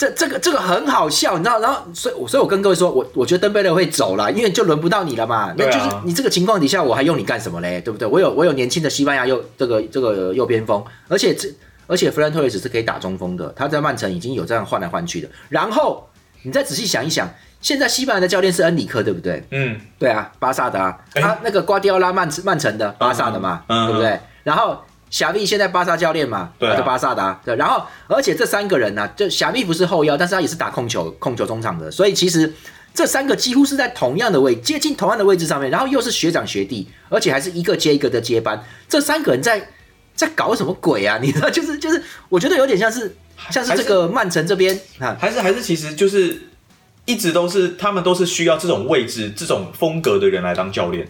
[0.00, 1.60] 这这个这个很好笑，你知道？
[1.60, 5.52] 然后所以所以我跟各位说，我我觉得登贝勒会走了，因为就轮不到你了嘛。
[5.58, 7.82] 那就是你这个情况底下，我还用你干什么嘞？
[7.82, 8.08] 对不对？
[8.08, 11.46] 我有我有年轻的西班牙右这个这个右边锋，而且这
[11.86, 15.28] 而且 Ferran Torres 是可以打中锋的，他在曼城已经有这样换来换去的。
[15.50, 16.08] 然后
[16.44, 17.28] 你再仔细想一想。
[17.60, 19.46] 现在西班牙的教练是恩里克，对不对？
[19.50, 24.18] 嗯，对啊，巴萨的啊，他那个瓜迪奥拉曼曼城的，巴萨的嘛，对不对？
[24.42, 27.40] 然后小密现在巴萨教练嘛，对，是巴萨的啊。
[27.44, 32.50] 对，然后而且这三个人呢，就小密不是后腰，但是他也是打控球、控球中场的，所以其实
[32.94, 39.68] 这三个几乎是在同样的位，接近同样的位置上面，然后又是学长学弟，而且还是一个接一个的接班，这三个人在
[40.14, 41.18] 在搞什么鬼啊？
[41.22, 43.14] 你知道，就是就是，我觉得有点像是
[43.50, 46.42] 像是这个曼城这边啊，还是还是其实就是。
[47.06, 51.08] 一直都是他们都是需要这种位置、这种风格的人来当教练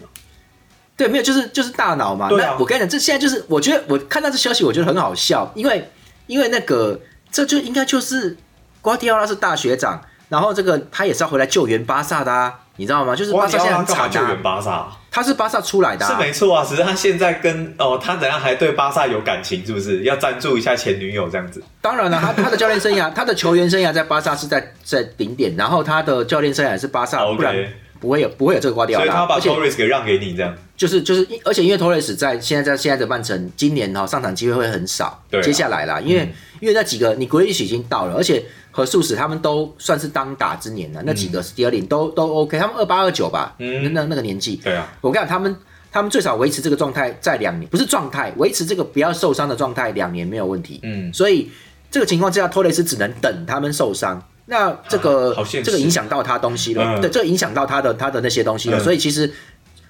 [1.01, 2.29] 对，没有，就是就是大脑嘛。
[2.29, 5.89] 对啊，我跟你讲，这现在就是我觉得我看到这消息，我觉得很好笑，因为
[6.27, 6.99] 因为那个
[7.31, 8.37] 这就应该就是
[8.81, 9.99] 瓜迪奥拉是大学长，
[10.29, 12.59] 然后这个他也是要回来救援巴萨的啊。
[12.77, 13.15] 你知道吗？
[13.15, 14.87] 就是巴萨现在干嘛救援巴萨？
[15.11, 16.65] 他是巴萨出来的，是没错啊。
[16.65, 20.01] 只是他现在跟哦，他怎样还对巴萨有感情，是不是？
[20.03, 21.61] 要赞助一下前女友这样子？
[21.79, 27.55] 当然了，他他的教练生涯，他的球员生涯在巴萨是在在顶点，然后他的教练生涯是巴萨，不然
[28.01, 29.05] 不会有不会有这个瓜迪奥拉。
[29.05, 35.23] 所以他把 Torres 给让给你，这样就是就是，而且因为 Torres 在现在在现在的曼城，今年哈上场机会会很少。
[35.29, 36.27] 对，接下来啦，因为
[36.59, 45.55] 因为那几个你 Grealish 已经到了，而且和素史他们都算是当打之年了，那几个 s 二 e 都都 OK，他们二八二九吧，嗯那那那个年纪，对啊，我跟你讲，他们
[45.91, 50.79] 他们最少维持这个状态在两年，不是状态，维持这个不要受伤的状态两年没有问题。
[50.81, 51.51] 嗯，所以
[51.91, 54.23] 这个情况之下，托雷斯只能等他们受伤。
[54.45, 57.01] 那这个、这个影响到他东西了，嗯。
[57.01, 58.77] 对，这个影响到他的他的那些东西了。
[58.77, 58.83] 嗯。
[58.83, 59.31] 所以其实，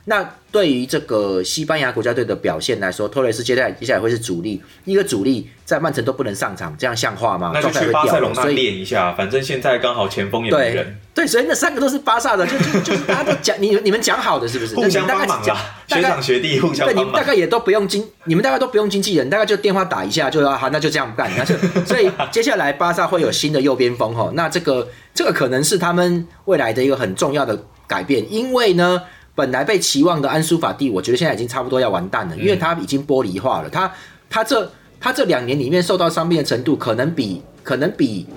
[0.06, 7.52] 那对于这个西班牙国家队的表现来说，托雷斯接下来接下来会是主力，一个主力在曼城都不能上场，这样像话吗？
[7.54, 14.74] 那去巴塞隆那练一下，反正现在刚好前锋也没人，对，所以那三个都是巴萨的，就就就是大家都讲你你们讲好的是不是？
[14.82, 15.56] 互相帮忙啦，
[15.88, 17.04] 大概学长学弟互相对，你。
[17.04, 21.30] 们大概也都不用经，你们大概都不用经纪人，大概就电话打一下就要好，那就这样干。
[21.38, 29.02] 那就所以 接下来巴萨会有新的右边锋哈，那这个这个可能是他们未来的一个很重要的改变，因为呢，
[29.42, 33.92] 本来被期望的安苏法蒂，我觉得现在已经差不多要完蛋了，因为他已经玻璃化了，他
[34.30, 38.28] 他这他这两年里面受到伤病的程度，可能比可能比。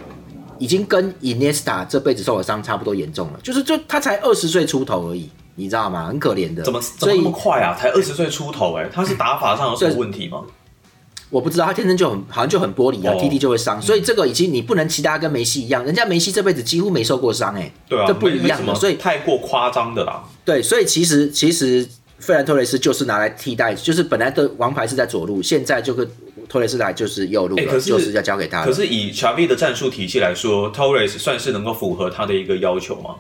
[0.61, 6.07] 已经跟 Iniesta 这辈子受的伤差不多严重了，就是就他才二十岁出头而已，你知道吗？
[6.07, 6.63] 很可怜的。
[6.63, 7.75] 怎么怎么那么快啊？
[7.75, 10.43] 才二十岁出头哎、他是打法上有什么问题吗？
[11.31, 20.23] 我不知道，他天生就很好像就很玻璃啊、哦 t t 就会伤，所以这个已经你不能期待他跟梅西一样，人家梅西这辈子几乎没受过伤哎、对啊，这不一样的，所以太过夸张的啦。
[20.45, 21.87] 对，所以其实其实
[22.19, 26.09] 费兰托雷斯就是拿来替代，就是本来的王牌是在左路，现在就跟
[26.49, 28.65] 托雷斯来就是右路了，哎可是就是要交给他。
[28.65, 33.17] 可是以查比的战术体系来说，Torres 算是能够符合他的一个要求吗？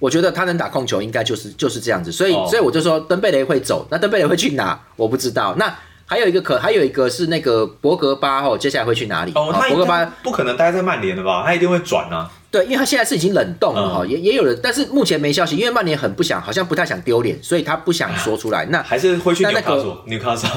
[0.00, 4.78] 我觉得他能打控球，应该就是就是这样子，所以、哦所以我就说登贝雷会走，那登贝雷会去哪？
[4.96, 5.54] 我不知道。
[5.56, 5.74] 那
[6.06, 9.32] 还有一个可还有一个是那个博格巴哦，接下来会去哪里？
[9.34, 11.42] 哦，他博格巴不可能待在曼联的吧？
[11.44, 12.30] 他一定会转啊。
[12.50, 18.64] 对，因为他现在是已经冷冻了哈、嗯也也有人，但是目前没消息，因为曼联很不想，好像不太想丢脸，所以他不想说出来。
[18.66, 20.48] 那还是会去纽卡索，纽卡索。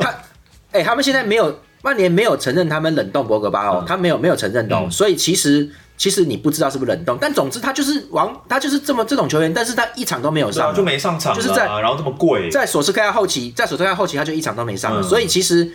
[0.00, 0.12] 他，
[0.72, 15.70] 哎、他们现在没有曼联没有承认他们冷冻博格巴哦，嗯他没有没有承认的、哦，嗯所以其实其实你不知道是不是冷冻，但总之他就是王，他就是这么这种球员，但是他一场都没有上就没上场啊，就是在然后这么贵，在索斯克亚后期，在索斯克亚后期他就一场都没上了，嗯所以其实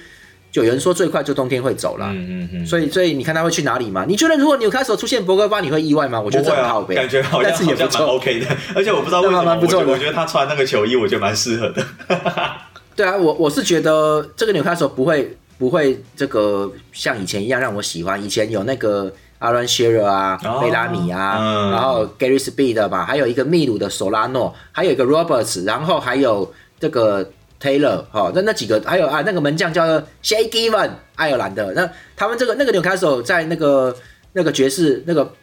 [0.51, 2.07] 就有人说最快就冬天会走了。
[2.09, 4.03] 嗯嗯嗯，所以，所以你看他会去哪里嘛？
[4.07, 6.19] 你觉得如果纽卡索出现博格巴，你会意外吗？
[6.19, 8.15] 我觉得这很靠，背，感觉好像但也不好像蛮错。
[8.15, 11.85] OK 的， 而且我不知道为什么，不错的我觉得他穿那个球衣，我觉得蛮适合的。
[12.95, 18.21] 对啊，我我是觉得这个纽卡索不会不会这个像以前一样让我喜欢。
[18.21, 27.25] 以前有那个 Aaron Shearer 啊、哦贝拉米啊，嗯然后 Gary Speed 嘛，还有一个秘鲁的索拉诺，还有一个 Roberts，然后还有这个
[27.61, 31.73] Taylor 哈、那那几个还有啊那个门将叫做 Shay Given，爱尔兰的。
[31.73, 33.95] 那他们这个那个纽卡索在那个
[34.33, 35.33] 那个爵士那个。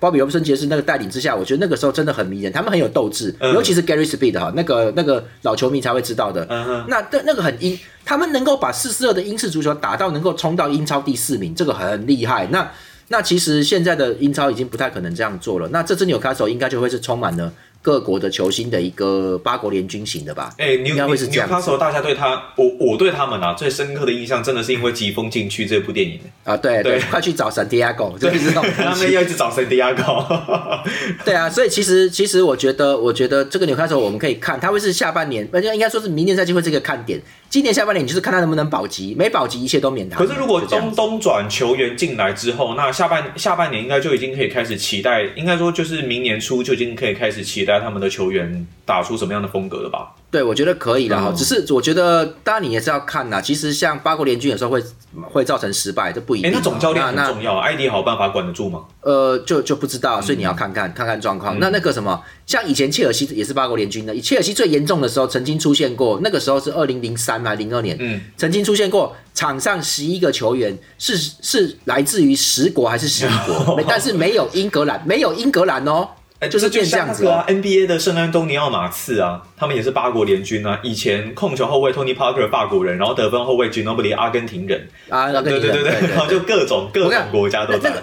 [0.00, 6.46] 鲍比罗布森爵士那个带领之下，我觉得那个时候真的很迷人，他们很有斗志，嗯尤其是 Gary Speed 哈，那个那个老球迷才会知道的。
[6.50, 12.46] 嗯，那那那个很英，他们能够把四四二的英式足球打到能够冲到英超第四名，这个很厉害。
[12.48, 12.70] 那
[13.14, 15.68] 那其实现在的英超已经不太可能这样做了。
[15.68, 17.52] 那这支纽卡索应该就会是充满了
[17.84, 20.54] 各国的球星的一个八国联军型的吧？
[20.56, 26.18] 哎，纽应该会是这样子纽卡索大家对他，我我对他们啊最深刻的印象，真的是因为《疾风禁区》这部电影。
[26.44, 28.94] 啊，对对，快去找 Santiago，就是这种 他。
[28.94, 30.24] 们要一直找圣地亚狗。
[31.26, 37.20] 对啊，所以其实其实我觉得，我觉得这个纽卡索我们可以看，他会是下半年，而且应该说是明年赛季会是一个看点。
[37.50, 40.18] 今年下半年你就是看他能不能保级，没保级一切都免谈。
[40.18, 50.14] 可是如果东东转球员进来之后，那下半下半年应该就已经可以开始期待，应该说就是明年初就已经可以开始期待他们的球员打出什么样的风格了吧？
[50.30, 51.20] 对，我觉得可以啦。
[51.20, 53.40] 哈、嗯只是我觉得，当然你也是要看啦。
[53.40, 54.82] 其实像八国联军有时候会
[55.30, 58.84] 会造成失败，这不一定哎，那总教练很重要，艾迪好办法管得住吗？
[59.02, 61.60] 呃，就就不知道，所以你要看看、看看状况。
[61.60, 76.08] 那那个什么，像以前切尔西也是八国联军的，切尔西最严重的时候曾经出现过，那个时候是二零零三还零二年，嗯，曾经出现过场上十一个球员是是来自于十国还是十一国， 但是没有英格兰，没有英格兰哦。
[76.40, 80.78] 哎就是变这样子哦像那个啊，NBA 的圣安东尼奥马刺啊，他们也是八国联军啊。
[80.82, 87.96] 以前控球后卫 Tony Parker 法国人，然后得分后卫 Ginobili 阿根廷人，啊，那个对对对对然后就各种各种国家都在那。
[87.96, 88.02] 个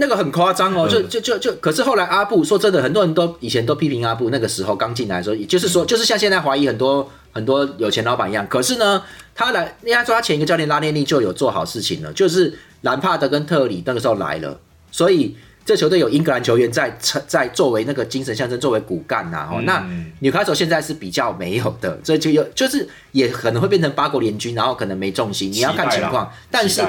[0.00, 8.46] 那个很夸张哦，就嗯就就就，可是后来阿布说真的，很多人都以前都批评阿布，那个时候刚进来的时候，也就是说，就是像现在怀疑很多很多有钱老板一样。
[8.46, 9.02] 可是呢，
[9.34, 14.60] 他来，人家说他前一个教练拉涅利就有做好事情了，就是兰帕德跟特里那个时候来了，
[14.92, 15.36] 所以
[15.68, 16.90] 这球队有英格兰球员在
[17.26, 19.86] 在作为那个精神象征，作为骨干呐、哦，嗯那
[20.20, 26.80] 纽卡索现在是比较没有的，所以就有就是也可能会变成八国联军，然后可能没重心，你要看情况，但是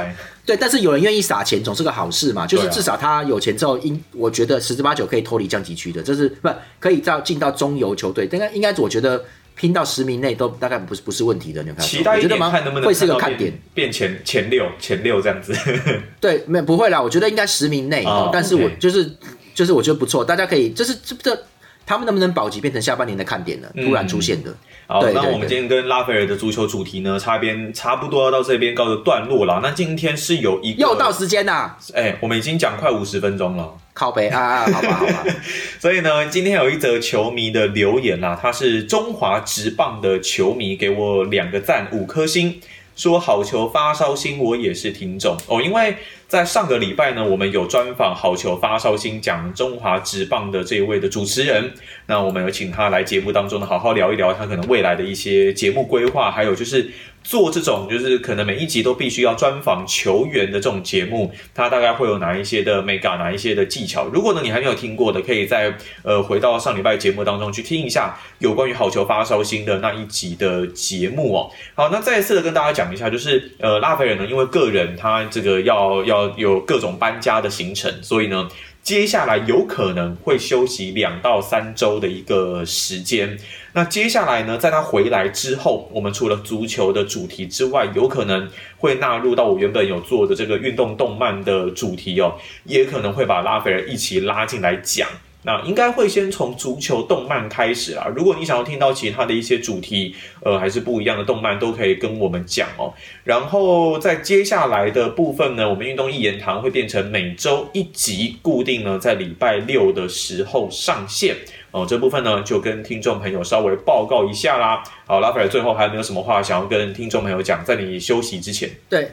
[0.45, 6.49] 对，但是有人愿意撒钱总是个好事嘛，就是至少他有钱之后，应我觉得十之八九可以脱离降级区的，这是不
[6.79, 8.29] 可以到进到中游球队。
[8.31, 9.25] 应该应该我觉得
[9.59, 11.61] 拼到十名内都大概不是不是问题的。
[11.63, 15.53] 你有看，期待一点，看能不能会是个看点，变前前六前六这样子。
[16.21, 19.17] 对，没不会啦，我觉得应该十名内，但是我就是
[19.53, 21.37] 就是我觉得不错，大家可以就是这这
[21.85, 23.67] 他们能不能保级变成下半年的看点呢？
[23.83, 24.55] 突然出现的。
[24.87, 29.59] 好，那我们今天跟拉斐尔的足球主题呢，差边差不多要到这边告个段落了。
[29.61, 35.25] 那今天是有一又到时间啦，哎，我们已经讲快五十分钟了，靠背啊，好吧好吧。
[35.77, 42.61] 所以呢，今天有一则球迷的留言啦，他是中华职棒的球迷，给我两个赞，五颗星，
[42.95, 45.97] 说好球发烧心，我也是听众哦，因为。
[46.29, 51.73] 在上个礼拜呢，我们有专访好球发烧星讲中华职棒的这一位的主持人，
[52.05, 56.91] 那我们有请他来节目当中呢，好好聊一聊他可能未来的一些节目规划，还有就是。
[57.21, 64.05] 做这种就是可能每一集都必须要专访球员的这种节目，它大概会有哪一些的 mega，哪一些的技巧？
[64.05, 71.51] 如果呢你还没有听过的，可以在呃回到上礼拜节目当中去听一下有关于好球发烧星的那一集的节目哦。
[71.75, 78.49] 好，那再一次的跟大家讲一下，就是呃拉斐尔呢，因为个人他这个要要有各种搬家的行程，所以呢。
[78.81, 83.37] 接下来有可能会休息两到三周的一个时间。
[83.73, 95.07] 那接下来呢，在他回来之后，我们除了足球的主题之外，有可能会纳入到我原本有做的这个运动动漫的主题哦，也可能会把拉斐尔一起拉进来讲。
[95.43, 98.11] 那应该会先从足球动漫开始啦。
[98.13, 100.13] 如果你想要听到其他的一些主题，
[100.43, 102.93] 呃，还是不一样的动漫，都可以跟我们讲哦。
[103.23, 111.35] 然后在接下来的部分呢，我们运动一言堂会变成每周一集，固定呢在礼拜六的时候上线
[111.71, 111.85] 哦。
[111.87, 114.83] 这部分呢就跟听众朋友稍微报告一下啦。
[115.05, 117.63] 好，拉斐尔最后还有没有什么话想要跟听众朋友讲？
[117.63, 119.09] 在你休息之前，对。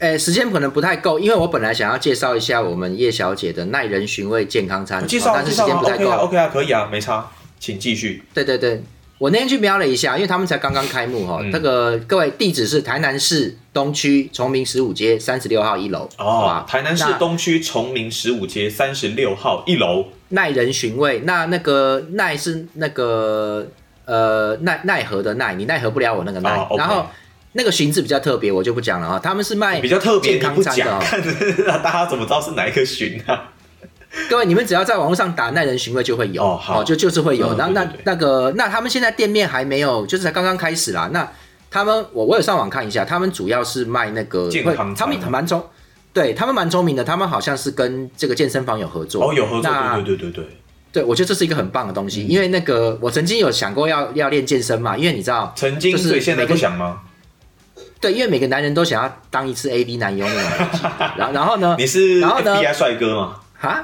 [0.00, 6.10] 诶，时间可能不太够，因为我本来想要介绍一下我们叶小姐的耐人寻味健康餐，介绍但是时间不太够。
[6.10, 7.30] OK 啊，可以啊，没差，
[7.60, 8.22] 请继续。
[8.34, 8.82] 对对对，
[9.18, 11.40] 我那天去瞄了一下，因为他们才刚刚开幕哈。
[11.52, 16.08] 这个各位地址是台南市东区崇明十五街三十六号一楼。
[16.18, 20.06] 哦，台南市东区崇明十五街三十六号一楼。
[20.30, 23.68] 耐人寻味，那那个耐是那个
[24.04, 27.06] 呃奈奈何的奈，你奈何不了我那个奈，然后。
[27.54, 29.18] 那个寻字比较特别，我就不讲了啊。
[29.18, 31.00] 他们是卖比较特别健康餐的，
[31.66, 33.50] 那 大家怎么知道是哪一个寻啊？
[34.30, 37.54] 各位，你们只要在网络上打“耐人寻味”就会有哦，好，就就是会有。
[37.54, 41.10] 那那那个，那他们现在店面还没有，就是才刚刚开始啦。
[41.12, 41.28] 那
[41.68, 45.64] 他们，我我有上网看一下，他们主要是卖那个健康餐，他们蛮聪，
[46.12, 47.02] 对他们蛮聪明的。
[47.02, 50.58] 他们好像是跟这个健身房有合作，哦，有合作，对对对对对。
[50.92, 57.00] 对，我觉得这是一个很棒的东西，因为那个我曾经有想过要要练健身嘛，因为你知道，曾经是现在不想吗？
[58.04, 60.34] 对，因为每个男人都想要当一次 A B 男优那
[60.68, 61.74] 种， 然后然后呢？
[61.78, 63.40] 你是然后呢？B I 帅哥吗？
[63.58, 63.82] 哈？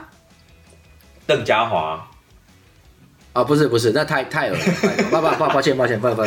[1.27, 2.07] 邓家华？
[3.33, 4.61] 哦，不是不是，那太太恶了，
[5.11, 6.23] 抱抱抱抱歉抱歉，不不不，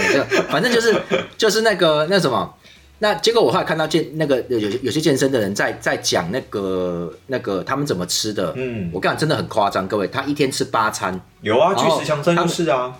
[0.49, 0.99] 反正就是
[1.37, 2.51] 就是那个那什么，
[2.97, 12.91] 那结果我后来看到健那个有有些健身的人在在讲那个那个他们怎么吃的，嗯，我跟你讲真的很夸张，各位，他一天吃八餐，有啊，巨石强森就是啊。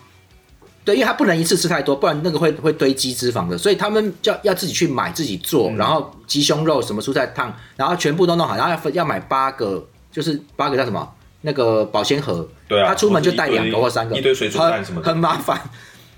[0.86, 9.81] 对，因为他不能一次吃太多，不然那个会会堆积脂肪的，所以他们就要自己去买自己做，然后鸡胸肉什么蔬菜汤，然后全部都弄好，然后要分要买八个，
[10.11, 11.09] 就是八个叫什么
[11.39, 15.61] 那个保鲜盒，对啊，他出门就带两个或三个，一堆水煮蛋什么的，很麻烦。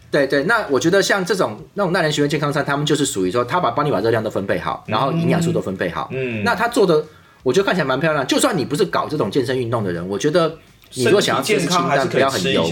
[0.10, 7.04] 对对，那我觉得像这种那种耐人寻味健康餐，他们就是属于说他把帮你把热量都分配好，然后营养素都分配好，嗯，那他做的
[7.44, 8.26] 我觉得看起来蛮漂亮。
[8.26, 10.58] 就算你不是搞这种健身运动的人，我觉得
[10.94, 12.68] 你如果想要吃清淡，不要很油，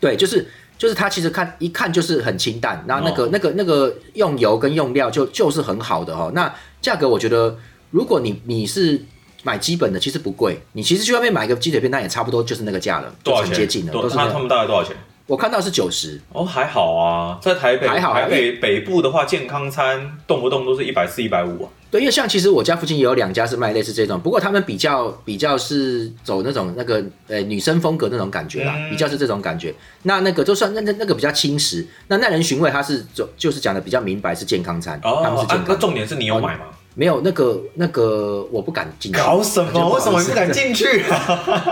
[0.00, 0.46] 对，就是。
[0.78, 6.30] 就是它其实看一看就是很清淡，然后那个那个那个用油跟用料就就是很好的哦。
[6.34, 7.58] 那价格我觉得，
[7.90, 9.04] 如果你你是
[9.42, 10.60] 买基本的，其实不贵。
[10.72, 13.52] 你其实去外面买一个鸡腿片，那也差不多就是那个价了，都很？
[13.52, 14.96] 接近的，都是他他们大概多少钱？
[15.28, 16.18] 我看到是九十。
[16.32, 21.70] 哦，还好啊，在台北还好，台北北部的话，健康餐动不动都是一百四、一百五啊。
[21.90, 29.74] 对，因为像其实我家附近也有两家是卖类似这种，不过他们比较比较是走那种那个呃女生风格那种感觉啦，比较是这种感觉。
[30.04, 35.66] 那那个就算那那那个比较轻食，那耐人寻味，它是就就是讲的比较明白是健康餐，他们是健康。
[35.68, 36.64] 那重点是你有买吗？
[36.98, 39.12] 没有，那个那个我不敢进。
[39.12, 39.88] 搞什么？
[39.94, 41.64] 为什么你不敢进去 啊？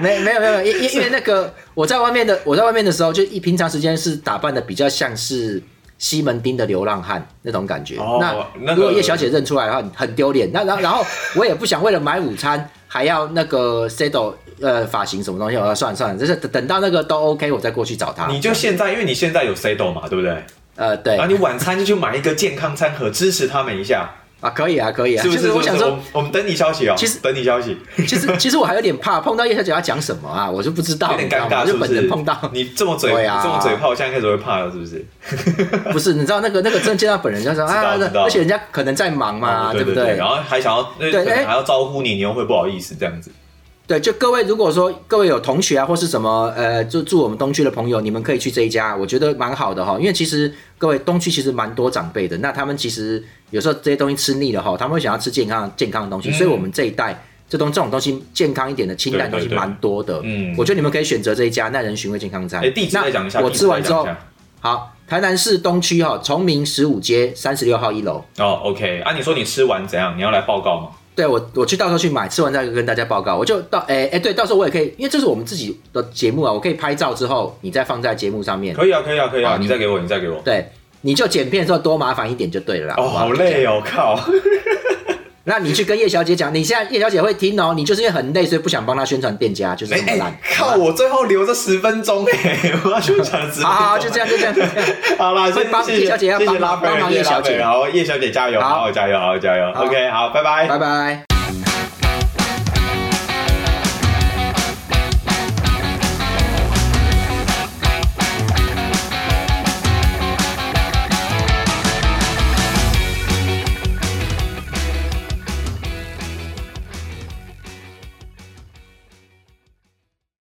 [0.00, 5.62] 没没有没有，因因为那个我在外面的我在外面的时候，就一平常时间是打扮的比较像是。
[5.98, 10.50] 西门町的流浪汉那种感觉，那如果叶小姐认出来的话，很丢脸。
[10.52, 11.06] 那然后然后
[11.36, 18.26] 我也不想为了买午餐还要那个 settle 呃发型什么东西，我要算了算了，就是等到那个都 OK，我再过去找他。
[18.26, 20.42] 你就现在，因为你现在有 settle 嘛，对不对？
[20.74, 21.14] 呃，对。
[21.16, 24.12] 然后你晚餐就去买一个健康餐盒，支持他们一下。
[24.42, 25.22] 啊，可以啊，可以啊。
[25.22, 25.40] 是不是？
[25.40, 26.94] 就是我想说我，们等你消息哦。
[26.98, 31.30] 其实等你消息， 其实其实我还有点怕碰到叶小姐要讲什么啊，我就不知道，有点？
[31.30, 31.94] 尴尬，就是本不是？
[31.94, 35.06] 人碰到，你这么嘴，对啊这么嘴炮，现在开始会怕了，是不是？
[35.92, 40.16] 不是，你知道那个那个真的见到本人就说啊，而且人家可能在忙嘛，哦对不对？
[40.16, 43.30] 然后还想要，对还要招呼你，你又会不好意思这样子。
[43.84, 49.98] 对，就各位如果说各位有同学啊，或是什么呃，就住我们东区的朋友，你们可以去这一家，我觉得蛮好的哈。
[49.98, 60.20] 因为其实各位东区其实蛮多长辈的，那他们其实有时候这些东西吃腻了哈，他们会想要吃健康健康的东西，嗯所以我们这一代这东这种东西健康一点的清淡的东西蛮多的。
[60.22, 62.62] 嗯我觉得你们可以选择这一家耐人寻味健康餐。
[62.62, 64.06] 哎，地址再讲一下，那我吃完之后
[64.60, 68.24] 好，台南市东区哈，崇明十五街三十六号一楼。
[68.38, 69.00] 哦，OK。
[69.00, 70.16] 啊，你说你吃完怎样？
[70.16, 70.88] 你要来报告吗？
[71.14, 73.36] 对我，我去到时候去买，吃完再跟大家报告。
[73.36, 78.74] 我就到，哎、哎、对，到时候我也可以，因为这是我们自己的节目啊，我可以拍照之后，你再放在节目上面。
[78.74, 79.56] 可以啊，可以啊，可以啊。
[79.58, 80.40] 你你再给我，你再给我。
[80.44, 80.66] 对，
[81.02, 82.94] 你就剪片的时候多麻烦一点就对了啦。
[82.96, 83.64] 哦，好累。
[83.66, 84.18] 哦，靠！
[85.44, 90.32] 那你去跟叶小姐讲，你现在叶小姐会听哦，你就是因为很累，所以不想帮她宣传店家，就是这么烂。
[90.56, 90.76] 靠！
[90.76, 93.64] 我最后留这十分钟哎， 我要宣传十分钟。
[93.64, 94.54] 好好好，就这样，就这样。
[95.18, 99.68] 好啦，会帮谢谢叶小姐要帮谢谢拉斐尔帮忙谢谢叶小姐好，叶小姐加油，好好好加油，好好加油。
[99.72, 100.68] OK，好，拜拜。
[100.68, 101.31] 拜拜。